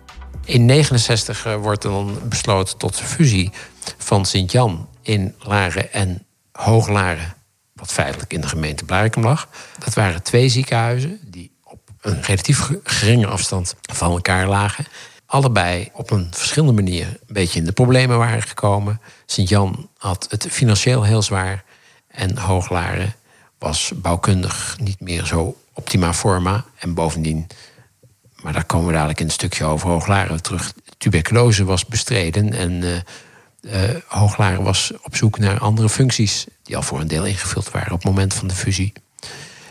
In 0.45 0.65
69 0.65 1.47
eh, 1.47 1.57
wordt 1.57 1.83
dan 1.83 2.19
besloten 2.29 2.79
tot 2.79 2.99
de 2.99 3.05
fusie 3.05 3.51
van 3.99 4.25
Sint-Jan 4.27 4.89
in 5.03 5.35
Laren 5.39 5.93
en 5.93 6.27
Hooglaren, 6.53 7.35
wat 7.75 7.93
feitelijk 7.93 8.33
in 8.33 8.41
de 8.41 8.49
gemeente 8.49 8.85
Blarikum 8.85 9.23
lag. 9.23 9.49
Dat 9.79 9.95
waren 9.95 10.23
twee 10.23 10.49
ziekenhuizen 10.49 11.21
die 11.25 11.53
op 11.63 11.81
een 12.01 12.23
relatief 12.23 12.71
geringe 12.83 13.27
afstand 13.27 13.75
van 13.93 14.11
elkaar 14.11 14.49
lagen. 14.49 14.87
Allebei 15.27 15.89
op 15.93 16.11
een 16.11 16.29
verschillende 16.31 16.83
manier 16.83 17.07
een 17.07 17.35
beetje 17.35 17.59
in 17.59 17.65
de 17.65 17.73
problemen 17.73 18.19
waren 18.19 18.43
gekomen. 18.43 19.01
Sint-Jan 19.27 19.91
had 19.97 20.27
het 20.31 20.47
financieel 20.51 21.03
heel 21.03 21.23
zwaar 21.23 21.65
en 22.09 22.39
Hooglaren 22.39 23.15
was 23.59 23.93
bouwkundig 23.95 24.77
niet 24.81 25.01
meer 25.01 25.27
zo 25.27 25.57
optima 25.73 26.15
forma. 26.15 26.65
En 26.79 26.95
bovendien, 26.95 27.47
maar 28.43 28.53
daar 28.53 28.65
komen 28.65 28.87
we 28.87 28.93
dadelijk 28.93 29.21
in 29.21 29.27
een 29.27 29.33
stukje 29.33 29.65
over 29.65 29.89
Hooglaren 29.89 30.43
terug. 30.43 30.73
Tuberculose 30.99 31.65
was 31.65 31.87
bestreden 31.87 32.53
en 32.53 32.83
uh, 33.61 33.81
Hooglaren 34.07 34.63
was 34.63 34.93
op 35.03 35.17
zoek 35.17 35.39
naar 35.39 35.59
andere 35.59 35.89
functies... 35.89 36.47
die 36.63 36.77
al 36.77 36.83
voor 36.83 37.01
een 37.01 37.09
deel 37.09 37.27
ingevuld 37.27 37.71
waren 37.71 37.93
op 37.93 37.99
het 37.99 38.09
moment 38.09 38.35
van 38.35 38.49
de 38.49 38.55
fusie. 38.55 38.93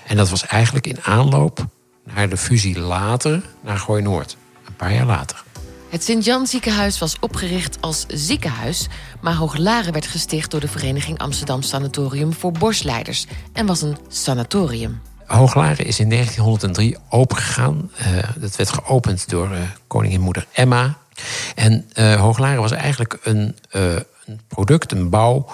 En 0.08 0.17
dat 0.17 0.29
was 0.29 0.46
eigenlijk 0.46 0.88
in 0.88 1.03
aanloop 1.03 1.65
naar 2.03 2.29
de 2.29 2.38
fusie 2.38 2.79
later 2.79 3.44
naar 3.62 3.77
Gooi 3.77 4.01
Noord. 4.01 4.38
Een 4.65 4.75
paar 4.75 4.94
jaar 4.94 5.06
later. 5.06 5.44
Het 5.89 6.03
Sint-Jan 6.03 6.48
ziekenhuis 6.48 7.00
was 7.00 7.20
opgericht 7.20 7.77
als 7.82 8.06
ziekenhuis, 8.08 8.88
maar 9.22 9.34
Hooglaren 9.34 9.94
werd 9.94 10.08
gesticht 10.08 10.51
door 10.51 10.60
de 10.60 10.67
Vereniging 10.67 11.20
Amsterdam 11.20 11.62
Sanatorium 11.62 12.34
voor 12.34 12.51
Borstleiders 12.51 13.25
en 13.53 13.65
was 13.65 13.82
een 13.82 13.98
sanatorium. 14.08 15.01
Hooglaren 15.25 15.86
is 15.86 16.00
in 16.00 16.10
1903 16.10 16.98
opengegaan. 17.10 17.91
Uh, 18.00 18.24
dat 18.38 18.56
werd 18.56 18.70
geopend 18.70 19.29
door 19.29 19.51
uh, 19.51 19.60
koningin 19.88 20.22
moeder 20.22 20.46
Emma. 20.51 20.98
En 21.56 21.89
uh, 21.96 22.15
Hooglaren 22.15 22.62
was 22.62 22.72
eigenlijk 22.72 23.20
een, 23.24 23.56
een, 23.70 24.06
product, 24.48 24.91
een 24.91 25.10
bouw 25.10 25.46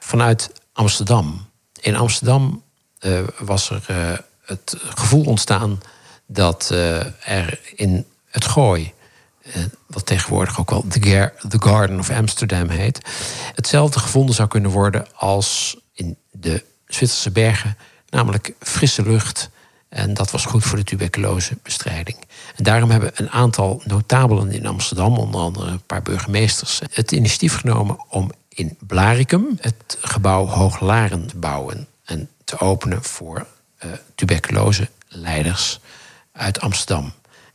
vanuit 0.00 0.50
Amsterdam. 0.72 1.46
In 1.80 1.96
Amsterdam 1.96 2.62
was 3.38 3.70
er 3.70 4.24
het 4.44 4.76
gevoel 4.94 5.24
ontstaan 5.24 5.80
dat 6.26 6.68
er 7.24 7.60
in 7.74 8.06
het 8.30 8.44
gooi 8.44 8.82
eh, 8.84 9.01
wat 9.86 10.06
tegenwoordig 10.06 10.60
ook 10.60 10.70
wel 10.70 10.84
The, 10.88 11.58
Garden 11.58 11.98
of 11.98 12.10
Amsterdam 12.10 12.68
heet, 12.68 13.00
hetzelfde 13.54 13.98
gevonden 13.98 14.34
zou 14.34 14.48
kunnen 14.48 14.70
worden 14.70 15.06
als 15.14 15.76
in 15.92 16.16
de 16.30 16.64
Zwitserse 16.86 17.30
bergen, 17.30 17.76
namelijk 18.08 18.54
frisse 18.60 19.02
lucht. 19.02 19.50
En 19.88 20.14
dat 20.14 20.30
was 20.30 20.44
goed 20.44 20.64
voor 20.64 20.78
de 20.78 20.84
tuberculosebestrijding. 20.84 22.16
En 22.56 22.64
daarom 22.64 22.90
hebben 22.90 23.10
een 23.14 23.30
aantal 23.30 23.82
notabelen 23.84 24.52
in 24.52 24.66
Amsterdam, 24.66 25.18
onder 25.18 25.40
andere 25.40 25.70
een 25.70 25.86
paar 25.86 26.02
burgemeesters, 26.02 26.80
het 26.90 27.12
initiatief 27.12 27.56
genomen 27.56 27.96
om 28.08 28.30
in 28.48 28.76
Blaricum 28.80 29.58
het 29.60 29.98
gebouw 30.00 30.46
Hooglaren 30.46 31.26
te 31.26 31.36
bouwen 31.36 31.86
en 32.04 32.28
te 32.44 32.58
openen 32.58 33.02
voor 33.02 33.46
uh, 33.84 33.92
tuberculoseleiders 34.14 35.80
uit 36.32 36.60
Amsterdam. 36.60 37.12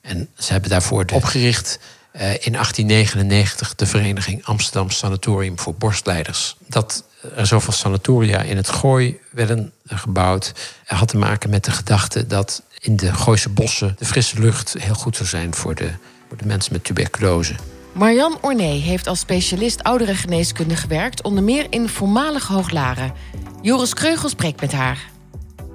En 0.08 0.30
ze 0.38 0.52
hebben 0.52 0.70
daarvoor 0.70 1.06
opgericht 1.14 1.80
uh, 2.16 2.22
in 2.22 2.52
1899 2.52 3.76
de 3.76 3.86
Vereniging 3.86 4.46
Amsterdam 4.46 4.90
Sanatorium 4.90 5.60
voor 5.60 5.76
Borstleiders. 5.76 6.56
Dat 6.68 7.04
er 7.36 7.48
zoveel 7.48 7.74
sanatoria 7.74 8.42
in 8.42 8.58
het 8.58 8.70
Gooi 8.70 9.20
werden 9.32 9.72
gebouwd, 9.86 10.54
had 10.86 11.08
te 11.08 11.18
maken 11.18 11.50
met 11.50 11.66
de 11.66 11.72
gedachte 11.72 12.28
dat 12.28 12.62
in 12.80 12.96
de 12.96 13.14
Gooise 13.14 13.50
bossen 13.50 13.96
de 14.00 14.06
frisse 14.06 14.40
lucht 14.40 14.76
heel 14.80 14.94
goed 14.94 15.16
zou 15.16 15.30
zijn 15.30 15.56
voor 15.56 15.76
de, 15.76 15.90
voor 16.28 16.38
de 16.38 16.46
mensen 16.46 16.74
met 16.74 16.84
tuberculose. 16.84 17.56
Marian 17.92 18.38
Ornee 18.42 18.82
heeft 18.82 19.08
als 19.08 19.20
specialist 19.20 19.84
ouderengeneeskunde 19.84 20.76
gewerkt, 20.76 21.22
onder 21.22 21.44
meer 21.44 21.68
in 21.70 21.90
voormalige 21.90 22.54
Hooglaren. 22.54 23.14
Joris 23.62 23.94
Kreugel 23.94 24.30
spreekt 24.30 24.62
met 24.62 24.72
haar. 24.72 25.10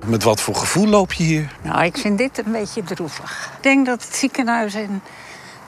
Met 0.05 0.23
wat 0.23 0.41
voor 0.41 0.55
gevoel 0.55 0.87
loop 0.87 1.13
je 1.13 1.25
hier? 1.25 1.53
Nou, 1.63 1.85
ik 1.85 1.97
vind 1.97 2.19
dit 2.19 2.39
een 2.39 2.53
beetje 2.53 2.83
droevig. 2.83 3.51
Ik 3.57 3.63
denk 3.63 3.87
dat 3.87 4.05
het 4.05 4.15
ziekenhuis 4.15 4.75
in 4.75 5.03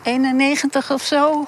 91 0.03 0.91
of 0.91 1.03
zo 1.03 1.47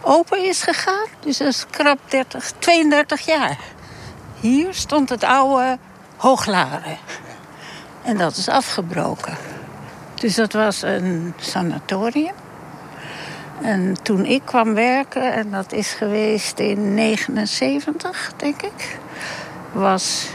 open 0.00 0.44
is 0.44 0.62
gegaan. 0.62 1.06
Dus 1.20 1.38
dat 1.38 1.48
is 1.48 1.66
krap 1.70 1.98
30, 2.04 2.52
32 2.58 3.20
jaar. 3.20 3.58
Hier 4.40 4.74
stond 4.74 5.08
het 5.08 5.24
oude 5.24 5.78
Hooglaren. 6.16 6.98
En 8.02 8.16
dat 8.16 8.36
is 8.36 8.48
afgebroken. 8.48 9.36
Dus 10.14 10.34
dat 10.34 10.52
was 10.52 10.82
een 10.82 11.34
sanatorium. 11.38 12.34
En 13.62 14.02
toen 14.02 14.24
ik 14.24 14.42
kwam 14.44 14.74
werken, 14.74 15.32
en 15.32 15.50
dat 15.50 15.72
is 15.72 15.92
geweest 15.92 16.58
in 16.58 16.94
79, 16.94 18.32
denk 18.36 18.62
ik, 18.62 18.98
was 19.72 20.26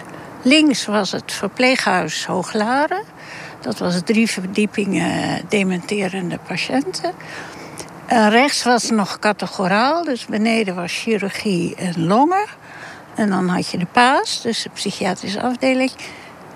Links 0.43 0.85
was 0.85 1.11
het 1.11 1.31
verpleeghuis 1.31 2.25
Hooglaren. 2.25 3.03
Dat 3.61 3.79
was 3.79 4.01
drie 4.05 4.29
verdiepingen 4.29 5.41
dementerende 5.49 6.39
patiënten. 6.47 7.13
En 8.05 8.29
rechts 8.29 8.63
was 8.63 8.89
nog 8.89 9.19
categoraal, 9.19 10.03
dus 10.03 10.25
beneden 10.25 10.75
was 10.75 10.93
chirurgie 10.93 11.75
en 11.75 12.05
longen. 12.05 12.45
En 13.15 13.29
dan 13.29 13.47
had 13.47 13.69
je 13.69 13.77
de 13.77 13.87
paas, 13.91 14.41
dus 14.41 14.63
de 14.63 14.69
psychiatrische 14.69 15.41
afdeling. 15.41 15.91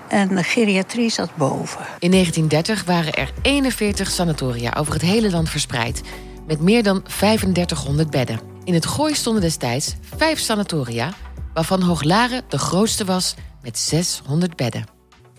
En 0.08 0.34
de 0.34 0.42
geriatrie 0.42 1.10
zat 1.10 1.30
boven. 1.36 1.86
In 1.98 2.10
1930 2.10 2.84
waren 2.84 3.12
er 3.12 3.32
41 3.42 4.10
sanatoria 4.10 4.74
over 4.78 4.92
het 4.92 5.02
hele 5.02 5.30
land 5.30 5.48
verspreid. 5.48 6.02
Met 6.46 6.60
meer 6.60 6.82
dan 6.82 7.02
3500 7.02 8.10
bedden. 8.10 8.40
In 8.64 8.74
het 8.74 8.86
Gooi 8.86 9.14
stonden 9.14 9.42
destijds 9.42 9.94
vijf 10.16 10.38
sanatoria, 10.38 11.12
waarvan 11.54 11.82
Hooglaren 11.82 12.42
de 12.48 12.58
grootste 12.58 13.04
was 13.04 13.34
met 13.68 13.78
600 13.78 14.56
bedden. 14.56 14.86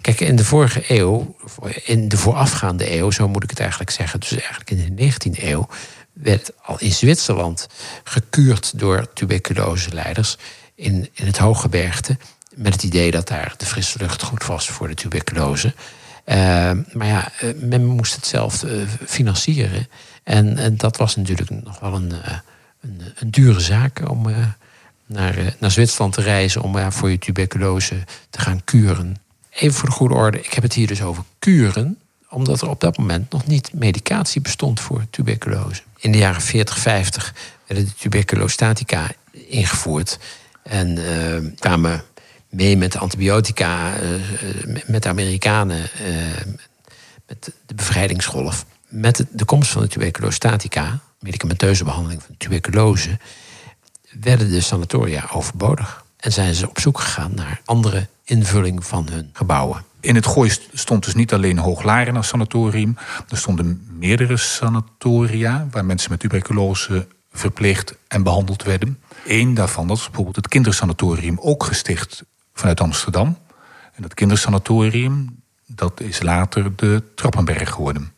Kijk, 0.02 0.20
in 0.20 0.36
de 0.36 0.46
vorige 0.46 0.84
eeuw, 0.88 1.36
in 1.84 2.08
de 2.08 2.18
voorafgaande 2.18 2.98
eeuw, 2.98 3.12
zo 3.12 3.28
moet 3.28 3.44
ik 3.44 3.50
het 3.50 3.60
eigenlijk 3.60 3.92
zeggen, 3.92 4.20
dus 4.20 4.32
eigenlijk 4.32 4.72
in 4.72 4.96
de 4.96 5.12
19e 5.12 5.44
eeuw, 5.44 5.68
werd 6.14 6.52
al 6.62 6.80
in 6.80 6.92
Zwitserland 6.92 7.68
gekuurd 8.04 8.80
door 8.80 9.14
tuberculoseleiders 9.14 10.38
in, 10.76 11.10
in 11.14 11.26
het 11.26 11.38
Hooggebergte. 11.38 12.18
Met 12.56 12.74
het 12.74 12.84
idee 12.84 13.12
dat 13.12 13.28
daar 13.28 13.54
de 13.58 13.66
frisse 13.66 13.98
lucht 14.00 14.22
goed 14.22 14.46
was 14.46 14.68
voor 14.68 14.88
de 14.88 14.94
tuberculose. 14.94 15.74
Uh, 16.26 16.36
maar 16.94 17.08
ja, 17.08 17.32
eh, 17.40 17.50
men 17.56 17.86
moest 17.86 18.16
het 18.16 18.26
zelf 18.26 18.64
uh, 18.64 18.88
financieren. 19.06 19.88
En, 20.24 20.58
en, 20.58 20.78
dat 20.78 20.98
was 20.98 21.16
natuurlijk 21.16 21.50
nog 21.50 21.80
wel 21.80 21.94
een, 21.94 22.14
een, 22.82 23.02
een 23.16 23.32
dure 23.32 23.60
zaak 23.60 24.10
om 24.10 24.28
naar, 25.10 25.38
eh, 25.38 25.46
naar 25.60 25.72
Zwitserland 25.72 26.14
te 26.14 26.22
reizen 26.22 26.62
om 26.62 26.78
ja, 26.78 26.92
voor 26.92 27.10
je 27.10 27.20
tuberculose 27.20 28.04
te 28.30 28.40
gaan 28.40 28.64
kuren. 28.64 29.18
Even 29.50 29.74
voor 29.74 29.90
de 29.90 29.96
goede 29.96 30.14
orde, 30.14 30.40
ik 30.40 30.54
heb 30.54 30.64
het 30.64 30.74
hier 30.74 30.88
dus 30.88 31.02
over 31.02 31.24
kuren, 31.40 32.00
omdat 32.30 32.62
er 32.62 32.70
op 32.70 32.82
dat 32.82 32.98
moment 32.98 33.32
nog 33.32 33.48
niet 33.48 33.74
medicatie 33.74 34.42
bestond 34.42 34.80
voor 34.80 35.06
tuberculose. 35.10 35.82
In 35.98 36.12
de 36.12 36.18
jaren 36.18 36.42
40, 36.42 36.78
50 36.78 37.34
werden 37.68 37.86
de 37.86 37.94
tuberculostatica 37.94 39.08
ingevoerd 39.32 40.20
en 40.64 40.98
uh, 40.98 41.52
kwamen 41.60 42.04
mee 42.50 42.78
met 42.78 42.98
antibiotica, 42.98 44.02
uh, 44.02 44.10
met 44.88 45.04
de 45.04 45.10
Amerikanen, 45.10 45.90
met 47.28 47.52
de 47.66 47.74
bevrijdingsgolf. 47.74 48.66
Met 48.88 49.26
de 49.32 49.46
komst 49.46 49.72
van 49.72 49.82
de 49.82 49.88
tuberculostatica, 49.88 51.00
medicamenteuze 51.20 51.84
behandeling 51.84 52.24
van 52.24 52.36
tuberculose, 52.38 53.18
werden 54.20 54.50
de 54.50 54.62
sanatoria 54.62 55.30
overbodig. 55.32 56.06
En 56.18 56.32
zijn 56.32 56.56
ze 56.56 56.70
op 56.70 56.80
zoek 56.80 57.00
gegaan 57.00 57.32
naar 57.36 57.62
andere 57.66 58.08
invulling 58.24 58.86
van 58.86 59.08
hun 59.10 59.30
gebouwen. 59.34 59.84
In 60.00 60.16
het 60.16 60.26
Gooi 60.26 60.52
stond 60.74 61.06
dus 61.06 61.14
niet 61.14 61.34
alleen 61.34 61.58
Hooglaren 61.58 62.16
als 62.16 62.28
sanatorium. 62.28 62.98
Er 63.30 63.38
stonden 63.38 63.88
meerdere 63.98 64.38
sanatoria 64.38 65.68
waar 65.72 65.86
mensen 65.86 66.12
met 66.12 66.20
tuberculose 66.20 67.08
verpleegd 67.32 67.96
en 68.08 68.24
behandeld 68.24 68.64
werden. 68.64 69.00
Eén 69.26 69.54
daarvan, 69.54 69.92
is 69.92 70.06
bijvoorbeeld 70.06 70.36
het 70.36 70.48
kindersanatorium, 70.48 71.38
ook 71.40 71.64
gesticht 71.64 72.24
vanuit 72.54 72.82
Amsterdam. 72.82 73.38
En 73.94 74.02
dat 74.02 74.14
kindersanatorium, 74.14 75.44
dat 75.66 76.00
is 76.00 76.22
later 76.22 76.76
de 76.76 77.04
Trappenberg 77.16 77.70
geworden. 77.70 78.12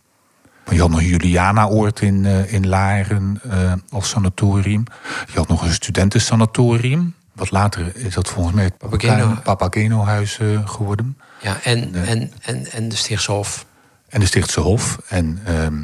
Je 0.72 0.82
had 0.82 0.90
nog 0.90 1.02
Juliana-oord 1.02 2.02
in, 2.02 2.24
uh, 2.24 2.54
in 2.54 2.68
Laren 2.68 3.42
uh, 3.46 3.74
als 3.90 4.10
sanatorium. 4.10 4.84
Je 5.32 5.38
had 5.38 5.48
nog 5.48 5.64
een 5.64 5.74
studentensanatorium. 5.74 7.14
Wat 7.34 7.52
later 7.52 7.96
is 7.96 8.14
dat 8.14 8.30
volgens 8.30 8.56
mij 8.56 8.64
het 8.64 9.44
Papageno-huis 9.44 10.40
uh, 10.42 10.68
geworden. 10.68 11.18
Ja, 11.42 11.58
en, 11.64 12.06
en, 12.06 12.32
en, 12.42 12.72
en 12.72 12.90
de 12.90 12.96
Stichtse 12.96 13.32
Hof. 13.32 13.66
En 14.10 14.20
de 14.20 14.26
Stichtse 14.26 14.60
Hof. 14.60 14.98
En 15.08 15.40
ehm, 15.46 15.84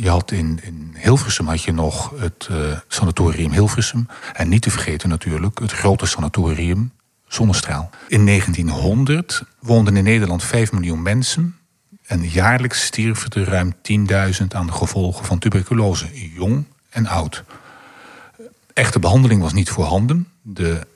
je 0.00 0.08
had 0.08 0.30
in, 0.30 0.60
in 0.62 0.94
Hilversum 0.98 1.46
had 1.46 1.62
je 1.62 1.72
nog 1.72 2.12
het 2.18 2.48
sanatorium 2.88 3.52
Hilversum. 3.52 4.08
En 4.32 4.48
niet 4.48 4.62
te 4.62 4.70
vergeten 4.70 5.08
natuurlijk 5.08 5.58
het 5.58 5.72
grote 5.72 6.06
sanatorium 6.06 6.92
Zonnestraal. 7.28 7.90
In 8.08 8.26
1900 8.26 9.42
woonden 9.58 9.96
in 9.96 10.04
Nederland 10.04 10.42
5 10.42 10.72
miljoen 10.72 11.02
mensen. 11.02 11.56
En 12.04 12.28
jaarlijks 12.28 12.84
stierven 12.84 13.30
er 13.30 13.44
ruim 13.44 13.72
10.000 13.72 14.46
aan 14.48 14.66
de 14.66 14.72
gevolgen 14.72 15.24
van 15.24 15.38
tuberculose, 15.38 16.30
jong 16.34 16.64
en 16.90 17.06
oud. 17.06 17.44
Echte 18.72 18.98
behandeling 18.98 19.40
was 19.40 19.52
niet 19.52 19.70
voorhanden. 19.70 20.28
De 20.42 20.86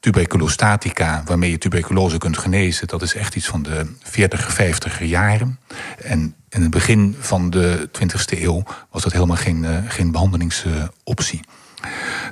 tuberculostatica, 0.00 1.22
waarmee 1.24 1.50
je 1.50 1.58
tuberculose 1.58 2.18
kunt 2.18 2.38
genezen, 2.38 2.86
dat 2.86 3.02
is 3.02 3.14
echt 3.14 3.36
iets 3.36 3.46
van 3.46 3.62
de 3.62 3.86
40, 4.02 4.52
50 4.52 5.04
jaren. 5.04 5.58
En 5.98 6.34
in 6.48 6.62
het 6.62 6.70
begin 6.70 7.16
van 7.18 7.50
de 7.50 7.88
20e 7.92 8.40
eeuw 8.40 8.62
was 8.90 9.02
dat 9.02 9.12
helemaal 9.12 9.36
geen, 9.36 9.62
uh, 9.62 9.78
geen 9.88 10.10
behandelingsoptie. 10.10 11.40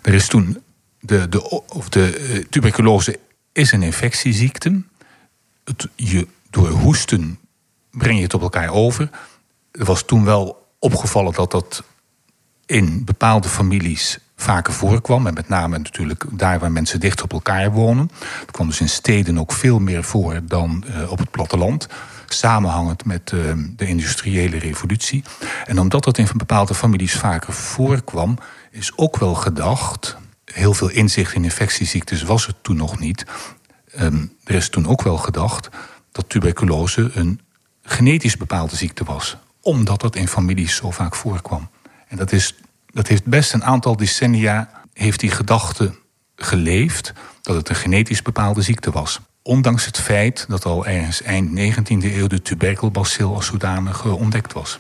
er 0.02 0.14
is 0.14 0.26
toen 0.26 0.62
de, 1.00 1.28
de, 1.28 1.50
of 1.68 1.88
de 1.88 2.28
uh, 2.28 2.44
tuberculose 2.44 3.18
is 3.52 3.72
een 3.72 3.82
infectieziekte. 3.82 4.82
Het, 5.64 5.88
je, 5.94 6.26
door 6.50 6.68
hoesten 6.68 7.38
breng 7.94 8.16
je 8.16 8.22
het 8.22 8.34
op 8.34 8.42
elkaar 8.42 8.70
over. 8.70 9.10
Er 9.72 9.84
was 9.84 10.02
toen 10.02 10.24
wel 10.24 10.66
opgevallen 10.78 11.32
dat 11.32 11.50
dat 11.50 11.82
in 12.66 13.04
bepaalde 13.04 13.48
families 13.48 14.18
vaker 14.36 14.72
voorkwam. 14.72 15.26
En 15.26 15.34
met 15.34 15.48
name 15.48 15.78
natuurlijk 15.78 16.24
daar 16.30 16.58
waar 16.58 16.72
mensen 16.72 17.00
dicht 17.00 17.22
op 17.22 17.32
elkaar 17.32 17.72
wonen. 17.72 18.10
Het 18.40 18.50
kwam 18.50 18.66
dus 18.66 18.80
in 18.80 18.88
steden 18.88 19.38
ook 19.38 19.52
veel 19.52 19.78
meer 19.78 20.04
voor 20.04 20.40
dan 20.44 20.84
uh, 20.88 21.10
op 21.10 21.18
het 21.18 21.30
platteland. 21.30 21.88
samenhangend 22.28 23.04
met 23.04 23.30
uh, 23.34 23.52
de 23.76 23.86
industriële 23.86 24.58
revolutie. 24.58 25.24
En 25.66 25.78
omdat 25.78 26.04
dat 26.04 26.18
in 26.18 26.28
bepaalde 26.36 26.74
families 26.74 27.14
vaker 27.14 27.52
voorkwam, 27.52 28.38
is 28.70 28.92
ook 28.96 29.16
wel 29.16 29.34
gedacht. 29.34 30.16
Heel 30.44 30.74
veel 30.74 30.90
inzicht 30.90 31.34
in 31.34 31.44
infectieziektes 31.44 32.22
was 32.22 32.46
er 32.46 32.54
toen 32.62 32.76
nog 32.76 32.98
niet. 32.98 33.24
Um, 34.00 34.32
er 34.44 34.54
is 34.54 34.68
toen 34.68 34.86
ook 34.86 35.02
wel 35.02 35.16
gedacht 35.16 35.68
dat 36.12 36.28
tuberculose 36.28 37.10
een 37.14 37.40
genetisch 37.84 38.36
bepaalde 38.36 38.76
ziekte 38.76 39.04
was, 39.04 39.36
omdat 39.60 40.00
dat 40.00 40.16
in 40.16 40.28
families 40.28 40.76
zo 40.76 40.90
vaak 40.90 41.14
voorkwam. 41.14 41.68
En 42.08 42.16
dat, 42.16 42.32
is, 42.32 42.54
dat 42.86 43.06
heeft 43.06 43.24
best 43.24 43.52
een 43.52 43.64
aantal 43.64 43.96
decennia 43.96 44.70
heeft 44.92 45.20
die 45.20 45.30
gedachte 45.30 45.94
geleefd 46.36 47.12
dat 47.42 47.56
het 47.56 47.68
een 47.68 47.74
genetisch 47.74 48.22
bepaalde 48.22 48.62
ziekte 48.62 48.90
was. 48.90 49.20
Ondanks 49.42 49.84
het 49.86 49.98
feit 49.98 50.44
dat 50.48 50.64
al 50.64 50.86
ergens 50.86 51.22
eind 51.22 51.50
19e 51.50 52.04
eeuw 52.04 52.26
de 52.26 52.42
tuberkelbacil 52.42 53.34
als 53.34 53.46
zodanig 53.46 54.04
ontdekt 54.04 54.52
was. 54.52 54.78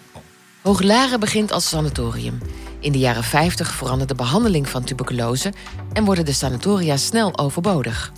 Hooglaren 0.62 1.20
begint 1.20 1.52
als 1.52 1.68
sanatorium. 1.68 2.38
In 2.80 2.92
de 2.92 2.98
jaren 2.98 3.24
50 3.24 3.74
verandert 3.74 4.08
de 4.08 4.14
behandeling 4.14 4.68
van 4.68 4.84
tuberculose 4.84 5.52
en 5.92 6.04
worden 6.04 6.24
de 6.24 6.32
sanatoria 6.32 6.96
snel 6.96 7.38
overbodig. 7.38 8.12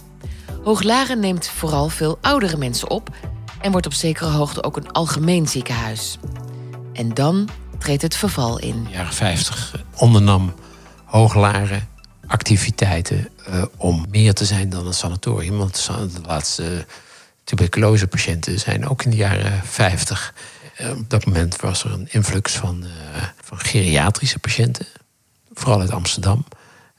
Hooglaren 0.62 1.20
neemt 1.20 1.48
vooral 1.48 1.88
veel 1.88 2.18
oudere 2.20 2.56
mensen 2.56 2.90
op 2.90 3.10
en 3.66 3.72
wordt 3.72 3.86
op 3.86 3.94
zekere 3.94 4.30
hoogte 4.30 4.62
ook 4.62 4.76
een 4.76 4.92
algemeen 4.92 5.48
ziekenhuis. 5.48 6.18
En 6.92 7.14
dan 7.14 7.48
treedt 7.78 8.02
het 8.02 8.16
verval 8.16 8.58
in. 8.58 8.68
In 8.68 8.84
de 8.84 8.90
jaren 8.90 9.12
50 9.12 9.84
ondernam 9.94 10.54
Hooglaren 11.04 11.88
activiteiten 12.26 13.28
uh, 13.48 13.64
om 13.76 14.06
meer 14.10 14.34
te 14.34 14.44
zijn 14.44 14.70
dan 14.70 14.86
een 14.86 14.94
sanatorium. 14.94 15.56
Want 15.56 15.86
de 15.86 16.20
laatste 16.26 16.86
tuberculosepatiënten 17.44 18.58
zijn 18.60 18.88
ook 18.88 19.02
in 19.02 19.10
de 19.10 19.16
jaren 19.16 19.60
50. 19.64 20.34
Uh, 20.80 20.90
op 20.90 21.10
dat 21.10 21.26
moment 21.26 21.56
was 21.56 21.84
er 21.84 21.92
een 21.92 22.08
influx 22.10 22.52
van, 22.52 22.84
van 23.42 23.58
geriatrische 23.58 24.38
patiënten, 24.38 24.86
vooral 25.52 25.80
uit 25.80 25.90
Amsterdam. 25.90 26.44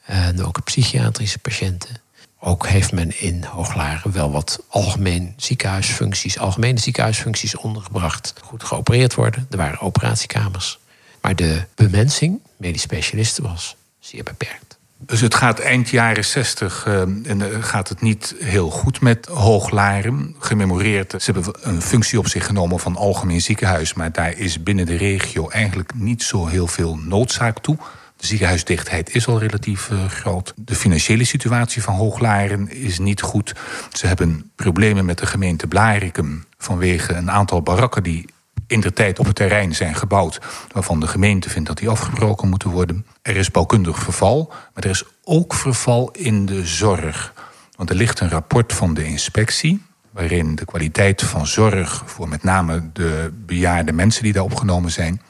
En 0.05 0.43
ook 0.43 0.63
psychiatrische 0.63 1.39
patiënten. 1.39 1.95
Ook 2.39 2.67
heeft 2.67 2.91
men 2.91 3.21
in 3.21 3.43
Hooglaren 3.43 4.11
wel 4.11 4.31
wat 4.31 4.63
algemeen 4.67 5.33
ziekenhuisfuncties, 5.37 6.39
algemene 6.39 6.79
ziekenhuisfuncties 6.79 7.55
ondergebracht. 7.55 8.33
Goed 8.43 8.63
geopereerd 8.63 9.15
worden. 9.15 9.47
Er 9.49 9.57
waren 9.57 9.79
operatiekamers. 9.79 10.79
Maar 11.21 11.35
de 11.35 11.63
bemensing, 11.75 12.39
medisch 12.57 12.81
specialisten, 12.81 13.43
was 13.43 13.75
zeer 13.99 14.23
beperkt. 14.23 14.77
Dus 14.99 15.21
het 15.21 15.35
gaat 15.35 15.59
eind 15.59 15.89
jaren 15.89 16.25
60 16.25 16.85
uh, 16.87 17.01
en 17.01 17.39
uh, 17.39 17.63
gaat 17.63 17.89
het 17.89 18.01
niet 18.01 18.35
heel 18.39 18.69
goed 18.69 19.01
met 19.01 19.25
Hooglaren. 19.25 20.35
Gememoreerd, 20.39 21.11
ze 21.23 21.31
hebben 21.31 21.53
een 21.61 21.81
functie 21.81 22.19
op 22.19 22.27
zich 22.27 22.45
genomen 22.45 22.79
van 22.79 22.95
algemeen 22.95 23.41
ziekenhuis, 23.41 23.93
maar 23.93 24.11
daar 24.11 24.37
is 24.37 24.63
binnen 24.63 24.85
de 24.85 24.95
regio 24.95 25.49
eigenlijk 25.49 25.93
niet 25.95 26.23
zo 26.23 26.45
heel 26.45 26.67
veel 26.67 26.95
noodzaak 26.95 27.59
toe. 27.59 27.77
De 28.17 28.25
ziekenhuisdichtheid 28.25 29.15
is 29.15 29.27
al 29.27 29.39
relatief 29.39 29.89
uh, 29.89 30.05
groot. 30.05 30.53
De 30.55 30.75
financiële 30.75 31.23
situatie 31.23 31.83
van 31.83 31.93
Hooglaren 31.93 32.69
is 32.69 32.99
niet 32.99 33.21
goed. 33.21 33.55
Ze 33.91 34.07
hebben 34.07 34.51
problemen 34.55 35.05
met 35.05 35.17
de 35.17 35.25
gemeente 35.25 35.67
Blarikum 35.67 36.45
vanwege 36.57 37.13
een 37.13 37.31
aantal 37.31 37.61
barakken 37.61 38.03
die 38.03 38.25
in 38.67 38.79
de 38.79 38.93
tijd 38.93 39.19
op 39.19 39.25
het 39.25 39.35
terrein 39.35 39.75
zijn 39.75 39.95
gebouwd, 39.95 40.39
waarvan 40.71 40.99
de 40.99 41.07
gemeente 41.07 41.49
vindt 41.49 41.67
dat 41.67 41.77
die 41.77 41.89
afgebroken 41.89 42.49
moeten 42.49 42.69
worden. 42.69 43.05
Er 43.21 43.35
is 43.35 43.51
bouwkundig 43.51 43.99
verval, 43.99 44.47
maar 44.73 44.83
er 44.83 44.89
is 44.89 45.03
ook 45.23 45.53
verval 45.53 46.11
in 46.11 46.45
de 46.45 46.65
zorg. 46.65 47.33
Want 47.75 47.89
er 47.89 47.95
ligt 47.95 48.19
een 48.19 48.29
rapport 48.29 48.73
van 48.73 48.93
de 48.93 49.05
inspectie, 49.05 49.81
waarin 50.11 50.55
de 50.55 50.65
kwaliteit 50.65 51.23
van 51.23 51.47
zorg 51.47 52.03
voor 52.05 52.27
met 52.27 52.43
name 52.43 52.89
de 52.93 53.33
bejaarde 53.45 53.91
mensen 53.91 54.23
die 54.23 54.33
daar 54.33 54.43
opgenomen 54.43 54.91
zijn, 54.91 55.21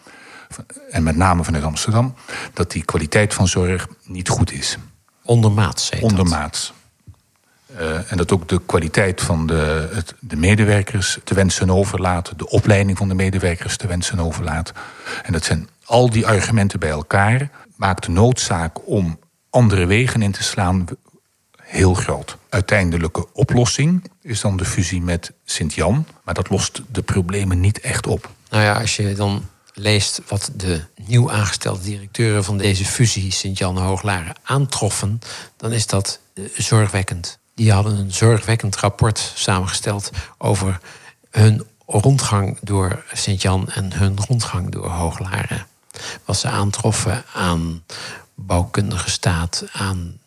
en 0.90 1.04
met 1.04 1.16
name 1.16 1.44
vanuit 1.44 1.64
Amsterdam, 1.64 2.14
dat 2.54 2.72
die 2.72 2.84
kwaliteit 2.84 3.34
van 3.34 3.48
zorg 3.48 3.88
niet 4.04 4.30
goed 4.30 4.52
is. 4.52 4.78
Ondermaats, 5.24 5.92
Ondermaats. 6.00 6.74
Uh, 7.80 8.12
en 8.12 8.18
dat 8.18 8.32
ook 8.32 8.50
de 8.50 8.62
kwaliteit 8.66 9.22
van 9.22 9.48
de, 9.48 9.90
het, 9.94 10.14
de 10.20 10.36
medewerkers 10.36 11.20
te 11.24 11.34
wensen 11.34 11.70
overlaat, 11.70 12.34
de 12.38 12.50
opleiding 12.50 12.98
van 12.98 13.08
de 13.08 13.14
medewerkers 13.14 13.78
te 13.78 13.88
wensen 13.88 14.20
overlaat. 14.20 14.74
En 15.24 15.34
dat 15.34 15.44
zijn 15.44 15.70
al 15.86 16.10
die 16.10 16.28
argumenten 16.28 16.80
bij 16.80 16.90
elkaar, 16.90 17.50
maakt 17.76 18.06
de 18.06 18.12
noodzaak 18.12 18.88
om 18.88 19.20
andere 19.50 19.86
wegen 19.86 20.22
in 20.22 20.32
te 20.32 20.44
slaan 20.44 20.86
heel 21.62 21.94
groot. 21.94 22.38
Uiteindelijke 22.50 23.34
oplossing 23.34 24.12
is 24.22 24.42
dan 24.42 24.58
de 24.58 24.66
fusie 24.66 25.02
met 25.02 25.34
Sint-Jan, 25.46 26.06
maar 26.24 26.34
dat 26.34 26.50
lost 26.50 26.82
de 26.92 27.02
problemen 27.02 27.60
niet 27.60 27.80
echt 27.80 28.08
op. 28.08 28.30
Nou 28.50 28.64
ja, 28.64 28.74
als 28.80 28.96
je 28.96 29.14
dan 29.14 29.44
leest 29.78 30.22
wat 30.28 30.52
de 30.56 30.82
nieuw 31.06 31.32
aangestelde 31.32 31.82
directeuren 31.82 32.44
van 32.44 32.58
deze 32.58 32.86
fusie 32.86 33.32
Sint-Jan 33.32 33.78
Hooglaren 33.78 34.36
aantroffen, 34.44 35.20
dan 35.58 35.72
is 35.72 35.88
dat 35.88 36.20
eh, 36.34 36.44
zorgwekkend. 36.58 37.40
Die 37.56 37.72
hadden 37.72 37.98
een 37.98 38.14
zorgwekkend 38.14 38.76
rapport 38.76 39.32
samengesteld 39.36 40.10
over 40.38 40.80
hun 41.30 41.66
rondgang 41.86 42.58
door 42.62 43.04
Sint-Jan 43.14 43.70
en 43.70 43.94
hun 43.94 44.18
rondgang 44.28 44.72
door 44.72 44.90
Hooglaren. 44.90 45.68
Wat 46.26 46.38
ze 46.38 46.48
aantroffen 46.48 47.24
aan 47.34 47.84
bouwkundige 48.36 49.10
staat, 49.10 49.64
aan 49.72 50.20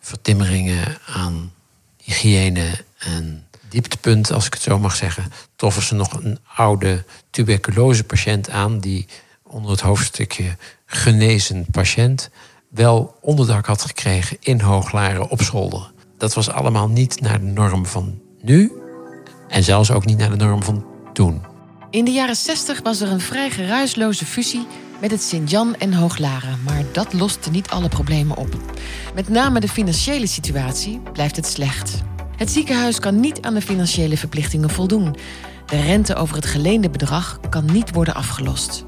vertimmeringen, 0.00 0.98
aan 1.06 1.52
hygiëne 1.96 2.84
en 2.98 3.46
dieptepunt, 3.74 4.32
als 4.32 4.46
ik 4.46 4.52
het 4.52 4.62
zo 4.62 4.78
mag 4.78 4.96
zeggen, 4.96 5.32
troffen 5.56 5.82
ze 5.82 5.94
nog 5.94 6.12
een 6.12 6.38
oude 6.54 7.04
tuberculosepatiënt 7.30 8.50
aan 8.50 8.78
die 8.78 9.06
onder 9.42 9.70
het 9.70 9.80
hoofdstukje 9.80 10.56
genezen 10.86 11.66
patiënt 11.70 12.30
wel 12.68 13.16
onderdak 13.20 13.66
had 13.66 13.82
gekregen 13.82 14.36
in 14.40 14.60
Hooglaren 14.60 15.28
op 15.28 15.42
zolder. 15.42 15.92
Dat 16.18 16.34
was 16.34 16.50
allemaal 16.50 16.88
niet 16.88 17.20
naar 17.20 17.40
de 17.40 17.46
norm 17.46 17.86
van 17.86 18.20
nu 18.40 18.72
en 19.48 19.64
zelfs 19.64 19.90
ook 19.90 20.04
niet 20.04 20.18
naar 20.18 20.30
de 20.30 20.44
norm 20.44 20.62
van 20.62 20.84
toen. 21.12 21.42
In 21.90 22.04
de 22.04 22.10
jaren 22.10 22.36
60 22.36 22.80
was 22.82 23.00
er 23.00 23.10
een 23.10 23.20
vrij 23.20 23.50
geruisloze 23.50 24.26
fusie 24.26 24.66
met 25.00 25.10
het 25.10 25.22
Sint-Jan 25.22 25.76
en 25.76 25.92
Hooglaren, 25.92 26.58
maar 26.64 26.82
dat 26.92 27.12
loste 27.12 27.50
niet 27.50 27.70
alle 27.70 27.88
problemen 27.88 28.36
op. 28.36 28.56
Met 29.14 29.28
name 29.28 29.60
de 29.60 29.68
financiële 29.68 30.26
situatie 30.26 31.00
blijft 31.12 31.36
het 31.36 31.46
slecht. 31.46 32.02
Het 32.36 32.50
ziekenhuis 32.50 32.98
kan 33.00 33.20
niet 33.20 33.42
aan 33.42 33.54
de 33.54 33.60
financiële 33.60 34.16
verplichtingen 34.16 34.70
voldoen. 34.70 35.16
De 35.66 35.80
rente 35.80 36.14
over 36.14 36.36
het 36.36 36.46
geleende 36.46 36.90
bedrag 36.90 37.40
kan 37.50 37.64
niet 37.72 37.92
worden 37.92 38.14
afgelost. 38.14 38.84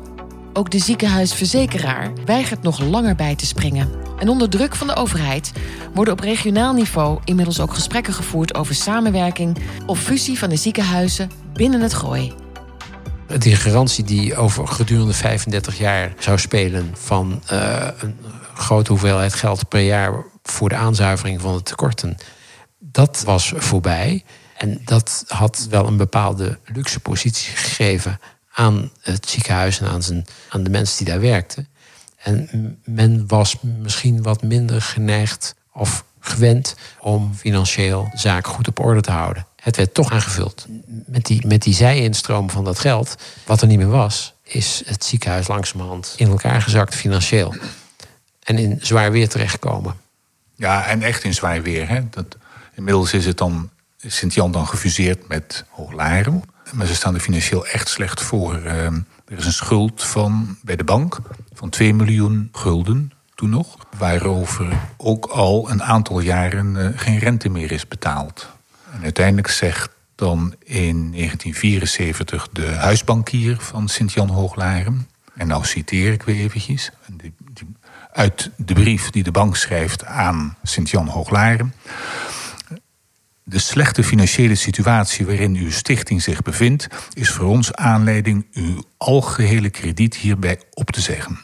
Ook 0.53 0.71
de 0.71 0.79
ziekenhuisverzekeraar 0.79 2.13
weigert 2.25 2.63
nog 2.63 2.81
langer 2.81 3.15
bij 3.15 3.35
te 3.35 3.47
springen. 3.47 3.91
En 4.19 4.29
onder 4.29 4.49
druk 4.49 4.75
van 4.75 4.87
de 4.87 4.97
overheid 4.97 5.53
worden 5.95 6.15
op 6.15 6.21
regionaal 6.21 6.75
niveau 6.75 7.21
inmiddels 7.25 7.61
ook 7.61 7.75
gesprekken 7.75 8.13
gevoerd 8.13 8.55
over 8.55 8.75
samenwerking 8.75 9.59
of 9.87 10.01
fusie 10.01 10.39
van 10.39 10.49
de 10.49 10.57
ziekenhuizen 10.57 11.31
binnen 11.53 11.81
het 11.81 11.95
gooi. 11.95 12.33
Die 13.39 13.57
garantie 13.57 14.05
die 14.05 14.37
over 14.37 14.69
gedurende 14.69 15.13
35 15.13 15.79
jaar 15.79 16.15
zou 16.19 16.39
spelen 16.39 16.91
van 16.95 17.43
uh, 17.53 17.89
een 18.01 18.17
grote 18.55 18.91
hoeveelheid 18.91 19.35
geld 19.35 19.69
per 19.69 19.81
jaar 19.81 20.25
voor 20.43 20.69
de 20.69 20.75
aanzuivering 20.75 21.41
van 21.41 21.55
de 21.55 21.63
tekorten, 21.63 22.17
dat 22.97 23.23
was 23.25 23.53
voorbij. 23.57 24.25
En 24.57 24.81
dat 24.85 25.25
had 25.27 25.67
wel 25.71 25.87
een 25.87 25.97
bepaalde 25.97 26.59
luxe 26.65 27.01
positie 27.01 27.57
gegeven 27.57 28.21
aan 28.53 28.91
het 29.01 29.29
ziekenhuis 29.29 29.81
en 29.81 30.25
aan, 30.49 30.63
de 30.63 30.71
mensen 30.71 30.97
die 30.97 31.07
daar 31.07 31.21
werkten. 31.21 31.69
En 32.17 32.49
men 32.85 33.25
was 33.27 33.57
misschien 33.61 34.23
wat 34.23 34.43
minder 34.43 34.83
geneigd 34.83 35.55
of 35.73 36.05
gewend 36.21 36.77
om 37.01 37.35
financieel 37.35 38.11
zaak 38.15 38.47
goed 38.47 38.69
op 38.69 38.81
orde 38.81 39.01
te 39.01 39.11
houden. 39.11 39.47
Het 39.57 39.77
werd 39.77 39.95
toch 39.95 40.13
aangevuld. 40.13 40.67
Met 41.07 41.27
die, 41.27 41.47
met 41.47 41.63
die 41.63 41.75
zij-instroom 41.75 42.51
van 42.51 42.65
dat 42.65 42.79
geld, 42.79 43.17
wat 43.45 43.61
er 43.61 43.67
niet 43.67 43.79
meer 43.79 43.89
was, 43.89 44.35
is 44.43 44.83
het 44.87 45.05
ziekenhuis 45.05 45.49
langzamerhand 45.49 46.15
in 46.17 46.29
elkaar 46.29 46.63
gezakt 46.63 46.95
financieel. 46.95 47.55
En 48.43 48.59
in 48.59 48.79
zwaar 48.81 49.13
weer 49.13 49.29
terechtgekomen. 49.29 49.97
Ja, 50.55 50.87
en 50.87 51.03
echt 51.03 51.25
in 51.25 51.35
zwaar 51.35 51.63
weer. 51.63 51.89
Hè? 51.89 52.09
Dat, 52.11 52.37
inmiddels 52.77 53.13
is 53.13 53.27
het 53.27 53.39
dan 53.39 53.71
Sint-Jan 53.97 54.53
dan 54.53 54.67
gefuseerd 54.67 55.29
met 55.29 55.65
Hooglaren. 55.71 56.43
Maar 56.73 56.87
ze 56.87 56.95
staan 56.95 57.15
er 57.15 57.21
financieel 57.21 57.67
echt 57.67 57.89
slecht 57.89 58.23
voor. 58.23 58.55
Ehm, 58.55 59.01
er 59.27 59.39
is 59.39 59.45
een 59.45 59.53
schuld 59.53 60.05
van, 60.05 60.57
bij 60.63 60.77
de 60.77 60.85
bank 60.85 61.19
van 61.53 61.69
2 61.69 61.95
miljoen 61.95 62.49
gulden 62.53 63.13
toen 63.35 63.51
nog. 63.51 63.77
Waarover 63.99 64.79
ook 64.97 65.27
al 65.27 65.71
een 65.71 65.83
aantal 65.83 66.21
jaren 66.21 66.77
eh, 66.77 66.99
geen 66.99 67.19
rente 67.19 67.49
meer 67.49 67.73
is 67.73 67.89
betaald. 67.89 68.49
En 68.93 69.03
uiteindelijk 69.03 69.49
zegt 69.49 69.91
dan 70.15 70.55
in 70.65 71.13
1974 71.13 72.49
de 72.53 72.67
huisbankier 72.67 73.57
van 73.61 73.89
Sint-Jan 73.89 74.29
Hooglaren... 74.29 75.09
en 75.35 75.47
nou 75.47 75.65
citeer 75.65 76.13
ik 76.13 76.23
weer 76.23 76.41
eventjes... 76.41 76.91
uit 78.13 78.51
de 78.57 78.75
brief 78.75 79.11
die 79.11 79.23
de 79.23 79.31
bank 79.31 79.57
schrijft 79.57 80.05
aan 80.05 80.57
Sint-Jan 80.63 81.09
Hooglaren... 81.09 81.75
De 83.49 83.59
slechte 83.59 84.05
financiële 84.05 84.55
situatie 84.55 85.27
waarin 85.27 85.55
uw 85.55 85.71
stichting 85.71 86.23
zich 86.23 86.43
bevindt, 86.43 86.87
is 87.13 87.31
voor 87.31 87.47
ons 87.47 87.73
aanleiding 87.75 88.47
uw 88.53 88.83
algehele 88.97 89.71
krediet 89.71 90.17
hierbij 90.17 90.61
op 90.71 90.91
te 90.91 91.01
zeggen. 91.01 91.39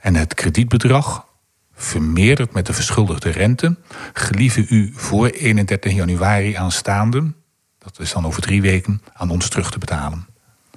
En 0.00 0.14
het 0.14 0.34
kredietbedrag, 0.34 1.26
vermeerderd 1.74 2.52
met 2.52 2.66
de 2.66 2.72
verschuldigde 2.72 3.30
rente, 3.30 3.76
gelieve 4.12 4.66
u 4.68 4.92
voor 4.94 5.28
31 5.28 5.92
januari 5.92 6.54
aanstaande, 6.54 7.32
dat 7.78 7.98
is 7.98 8.12
dan 8.12 8.26
over 8.26 8.42
drie 8.42 8.62
weken, 8.62 9.02
aan 9.12 9.30
ons 9.30 9.48
terug 9.48 9.70
te 9.70 9.78
betalen. 9.78 10.26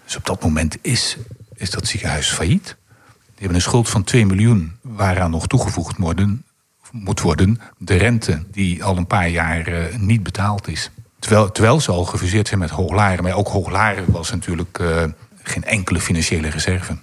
Dus 0.05 0.15
op 0.15 0.25
dat 0.25 0.43
moment 0.43 0.77
is, 0.81 1.17
is 1.55 1.69
dat 1.69 1.87
ziekenhuis 1.87 2.27
failliet. 2.27 2.75
Die 3.05 3.35
hebben 3.35 3.55
een 3.55 3.61
schuld 3.61 3.89
van 3.89 4.03
2 4.03 4.25
miljoen, 4.25 4.77
waaraan 4.81 5.31
nog 5.31 5.47
toegevoegd 5.47 5.97
worden, 5.97 6.45
moet 6.91 7.21
worden 7.21 7.61
de 7.77 7.95
rente 7.95 8.43
die 8.51 8.83
al 8.83 8.97
een 8.97 9.07
paar 9.07 9.29
jaar 9.29 9.67
uh, 9.67 9.95
niet 9.97 10.23
betaald 10.23 10.67
is. 10.67 10.89
Terwijl, 11.19 11.51
terwijl 11.51 11.81
ze 11.81 11.91
al 11.91 12.05
gefuseerd 12.05 12.47
zijn 12.47 12.59
met 12.59 12.69
Hooglaren. 12.69 13.23
Maar 13.23 13.33
ook 13.33 13.47
Hooglaren 13.47 14.11
was 14.11 14.31
natuurlijk 14.31 14.79
uh, 14.79 15.03
geen 15.43 15.63
enkele 15.63 15.99
financiële 15.99 16.49
reserve. 16.49 16.97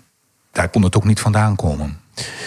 Daar 0.53 0.69
kon 0.69 0.83
het 0.83 0.97
ook 0.97 1.05
niet 1.05 1.21
vandaan 1.21 1.57
komen. 1.57 2.01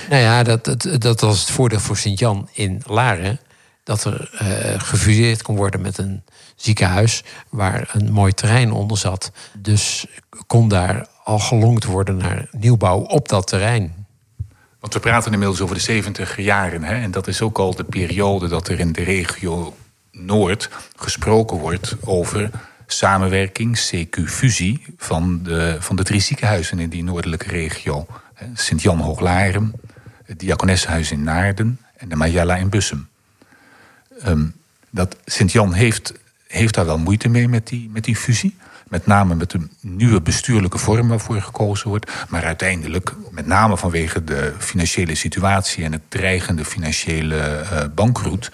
Nou 0.09 0.21
ja, 0.21 0.43
dat, 0.43 0.65
dat, 0.65 0.87
dat 0.97 1.21
was 1.21 1.39
het 1.39 1.49
voordeel 1.49 1.79
voor 1.79 1.97
Sint-Jan 1.97 2.49
in 2.53 2.81
Laren. 2.85 3.39
Dat 3.83 4.03
er 4.03 4.29
uh, 4.33 4.79
gefuseerd 4.79 5.41
kon 5.41 5.55
worden 5.55 5.81
met 5.81 5.97
een 5.97 6.23
ziekenhuis 6.55 7.23
waar 7.49 7.89
een 7.93 8.11
mooi 8.11 8.33
terrein 8.33 8.71
onder 8.71 8.97
zat. 8.97 9.31
Dus 9.57 10.05
kon 10.47 10.67
daar 10.67 11.07
al 11.23 11.39
gelongd 11.39 11.83
worden 11.83 12.17
naar 12.17 12.47
nieuwbouw 12.51 12.99
op 12.99 13.29
dat 13.29 13.47
terrein. 13.47 14.02
Want 14.83 14.95
we 14.95 15.01
praten 15.01 15.31
inmiddels 15.31 15.61
over 15.61 15.75
de 15.75 15.81
70 15.81 16.37
jaren. 16.37 16.83
Hè? 16.83 16.93
En 16.93 17.11
dat 17.11 17.27
is 17.27 17.41
ook 17.41 17.57
al 17.57 17.75
de 17.75 17.83
periode 17.83 18.47
dat 18.47 18.67
er 18.67 18.79
in 18.79 18.91
de 18.91 19.03
regio 19.03 19.75
Noord 20.11 20.69
gesproken 20.95 21.57
wordt 21.57 21.95
over 22.01 22.49
samenwerking, 22.87 23.77
CQ-fusie 23.77 24.85
van 24.97 25.43
de, 25.43 25.77
van 25.79 25.95
de 25.95 26.03
drie 26.03 26.19
ziekenhuizen 26.21 26.79
in 26.79 26.89
die 26.89 27.03
noordelijke 27.03 27.47
regio. 27.47 28.05
Sint-Jan 28.53 28.99
Hooglaren, 28.99 29.73
het 30.25 30.39
Diakonessenhuis 30.39 31.11
in 31.11 31.23
Naarden 31.23 31.79
en 31.97 32.09
de 32.09 32.15
Majella 32.15 32.55
in 32.55 32.69
Bussum. 32.69 33.07
Um, 34.27 34.53
dat 34.89 35.17
Sint-Jan 35.25 35.73
heeft, 35.73 36.13
heeft 36.47 36.73
daar 36.73 36.85
wel 36.85 36.99
moeite 36.99 37.29
mee 37.29 37.47
met 37.47 37.67
die, 37.67 37.89
met 37.89 38.03
die 38.03 38.15
fusie. 38.15 38.55
Met 38.87 39.05
name 39.05 39.35
met 39.35 39.51
de 39.51 39.67
nieuwe 39.81 40.21
bestuurlijke 40.21 40.77
vorm 40.77 41.07
waarvoor 41.07 41.41
gekozen 41.41 41.89
wordt. 41.89 42.11
Maar 42.29 42.43
uiteindelijk, 42.43 43.13
met 43.31 43.45
name 43.45 43.77
vanwege 43.77 44.23
de 44.23 44.53
financiële 44.57 45.15
situatie 45.15 45.83
en 45.83 45.91
het 45.91 46.01
dreigende 46.09 46.65
financiële 46.65 47.61
uh, 47.61 47.79
bankroet, 47.95 48.51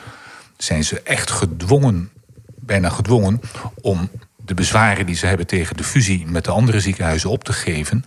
zijn 0.58 0.84
ze 0.84 1.02
echt 1.02 1.32
gedwongen, 1.32 2.10
bijna 2.56 2.89
gedwongen, 2.89 3.42
om 3.82 4.10
de 4.46 4.54
bezwaren 4.54 5.06
die 5.06 5.15
ze 5.15 5.26
hebben 5.26 5.48
tegen 5.48 5.78
de 5.78 5.84
fusie 5.84 6.26
met 6.28 6.44
de 6.46 6.52
andere 6.52 6.80
ziekenhuizen 6.80 7.30
op 7.30 7.44
te 7.44 7.54
geven. 7.54 8.04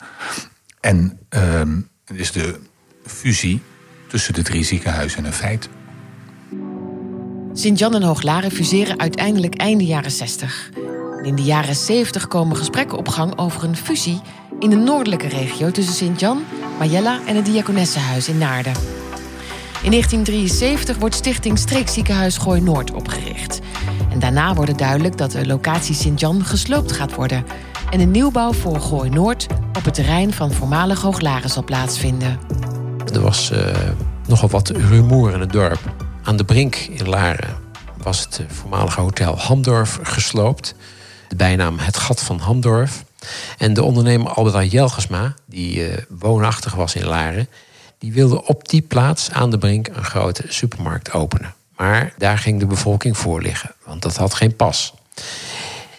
En 0.80 1.18
uh, 1.30 1.62
is 2.18 2.32
de 2.32 2.61
fusie 3.06 3.62
tussen 4.08 4.35
de 4.35 4.42
drie 4.42 4.64
ziekenhuizen 4.64 5.24
een 5.24 5.32
feit. 5.32 5.68
Sint-Jan 7.52 7.94
en 7.94 8.02
Hooglaren 8.02 8.50
fuseren 8.50 9.00
uiteindelijk 9.00 9.54
einde 9.54 9.85
jaren 9.85 10.11
60. 10.11 10.70
In 11.22 11.35
de 11.35 11.42
jaren 11.42 11.76
70 11.76 12.28
komen 12.28 12.56
gesprekken 12.56 12.98
op 12.98 13.08
gang 13.08 13.38
over 13.38 13.64
een 13.64 13.76
fusie 13.76 14.20
in 14.58 14.70
de 14.70 14.76
noordelijke 14.76 15.28
regio 15.28 15.70
tussen 15.70 15.94
Sint-Jan, 15.94 16.42
Majella 16.78 17.20
en 17.26 17.37
het 17.37 17.44
Diakonessenhuis 17.44 18.28
in 18.28 18.38
Naarden. 18.38 18.72
In 19.82 19.90
1973 19.90 20.96
wordt 20.96 21.14
Stichting 21.14 21.58
Streekziekenhuis 21.58 22.37
Gooi 22.37 22.61
Noord 22.61 22.90
opgericht. 22.90 23.61
En 24.11 24.18
daarna 24.18 24.54
wordt 24.54 24.78
duidelijk 24.78 25.18
dat 25.18 25.30
de 25.30 25.46
locatie 25.46 25.94
Sint-Jan 25.94 26.44
gesloopt 26.44 26.92
gaat 26.92 27.14
worden 27.14 27.44
en 27.90 28.00
een 28.00 28.11
nieuwbouw 28.11 28.52
voor 28.52 28.80
Gooi 28.80 29.11
Noord 29.11 29.46
op 29.72 29.85
het 29.85 29.94
terrein 29.94 30.32
van 30.32 30.52
voormalig 30.52 31.00
Hooglaren 31.00 31.50
zal 31.50 31.64
plaatsvinden. 31.64 32.38
Er 33.12 33.20
was 33.20 33.50
uh, 33.52 33.76
nogal 34.26 34.48
wat 34.48 34.68
rumoer 34.68 35.32
in 35.32 35.40
het 35.40 35.52
dorp. 35.52 35.94
Aan 36.22 36.37
de 36.37 36.44
brink 36.44 36.76
in 36.76 37.08
Laren 37.08 37.56
was 37.96 38.20
het 38.20 38.44
voormalige 38.48 39.00
hotel 39.00 39.38
Hamdorf 39.38 39.98
gesloopt 40.02 40.74
de 41.32 41.38
bijnaam 41.38 41.78
Het 41.78 41.96
Gat 41.96 42.22
van 42.22 42.38
Hamdorf. 42.38 43.04
En 43.58 43.74
de 43.74 43.82
ondernemer 43.82 44.32
Albert 44.32 44.70
Jelgesma, 44.70 45.34
die 45.46 45.88
uh, 45.88 45.96
woonachtig 46.08 46.74
was 46.74 46.94
in 46.94 47.04
Laren, 47.04 47.48
die 47.98 48.12
wilde 48.12 48.44
op 48.44 48.68
die 48.68 48.82
plaats 48.82 49.30
aan 49.30 49.50
de 49.50 49.58
brink 49.58 49.88
een 49.88 50.04
grote 50.04 50.44
supermarkt 50.48 51.12
openen. 51.12 51.54
Maar 51.76 52.12
daar 52.18 52.38
ging 52.38 52.60
de 52.60 52.66
bevolking 52.66 53.16
voor 53.18 53.42
liggen, 53.42 53.74
want 53.84 54.02
dat 54.02 54.16
had 54.16 54.34
geen 54.34 54.56
pas. 54.56 54.94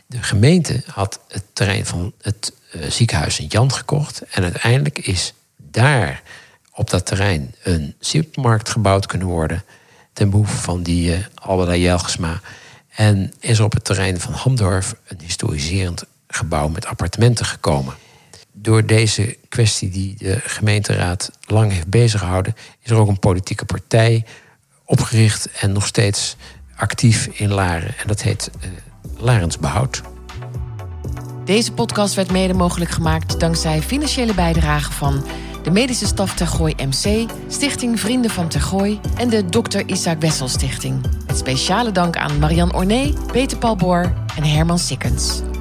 De 0.05 0.23
gemeente 0.23 0.83
had 0.87 1.19
het 1.27 1.43
terrein 1.53 1.85
van 1.85 2.13
het 2.21 2.53
uh, 2.75 2.89
ziekenhuis 2.89 3.39
in 3.39 3.47
Jan 3.47 3.73
gekocht. 3.73 4.21
En 4.21 4.43
uiteindelijk 4.43 4.99
is 4.99 5.33
daar 5.57 6.21
op 6.71 6.89
dat 6.89 7.05
terrein 7.05 7.55
een 7.63 7.95
supermarkt 7.99 8.69
gebouwd 8.69 9.05
kunnen 9.05 9.27
worden. 9.27 9.63
Ten 10.13 10.29
behoeve 10.29 10.57
van 10.57 10.83
die 10.83 11.17
uh, 11.17 11.25
Albert 11.35 11.77
Jelgesma. 11.77 12.41
En 12.95 13.34
is 13.39 13.60
op 13.60 13.73
het 13.73 13.84
terrein 13.84 14.19
van 14.19 14.34
Hamdorf 14.34 14.95
een 15.08 15.19
historiserend 15.21 16.03
gebouw 16.27 16.67
met 16.67 16.86
appartementen 16.86 17.45
gekomen. 17.45 17.95
Door 18.51 18.86
deze 18.86 19.38
kwestie 19.49 19.89
die 19.89 20.15
de 20.17 20.39
gemeenteraad 20.43 21.32
lang 21.45 21.71
heeft 21.71 21.88
beziggehouden, 21.88 22.56
is 22.82 22.89
er 22.91 22.97
ook 22.97 23.08
een 23.08 23.19
politieke 23.19 23.65
partij 23.65 24.25
opgericht 24.86 25.51
en 25.51 25.71
nog 25.71 25.88
steeds 25.88 26.36
actief 26.75 27.27
in 27.27 27.53
Laren. 27.53 27.97
En 27.97 28.08
dat 28.08 28.21
heet 28.21 28.49
uh, 28.62 28.69
Larens 29.17 29.58
Behoud. 29.58 30.01
Deze 31.45 31.71
podcast 31.71 32.13
werd 32.13 32.32
mede 32.32 32.53
mogelijk 32.53 32.91
gemaakt 32.91 33.39
dankzij 33.39 33.82
financiële 33.82 34.34
bijdrage 34.34 34.91
van 34.91 35.25
de 35.63 35.71
medische 35.71 36.06
staf 36.06 36.34
Tergooi 36.34 36.76
MC, 36.78 37.30
Stichting 37.47 37.99
Vrienden 37.99 38.32
van 38.32 38.47
Tergooi 38.47 38.99
en 39.17 39.30
de 39.30 39.45
Dr. 39.45 39.82
Isaac 39.86 40.21
Wessel 40.21 40.47
Stichting. 40.47 41.02
Met 41.28 41.38
speciale 41.38 41.91
dank 41.91 42.17
aan 42.17 42.39
Marian 42.39 42.76
Orné, 42.76 43.13
Peter 43.32 43.58
Paul 43.58 43.76
Boor 43.76 44.13
en 44.36 44.43
Herman 44.43 44.80
Sikkens. 44.80 45.52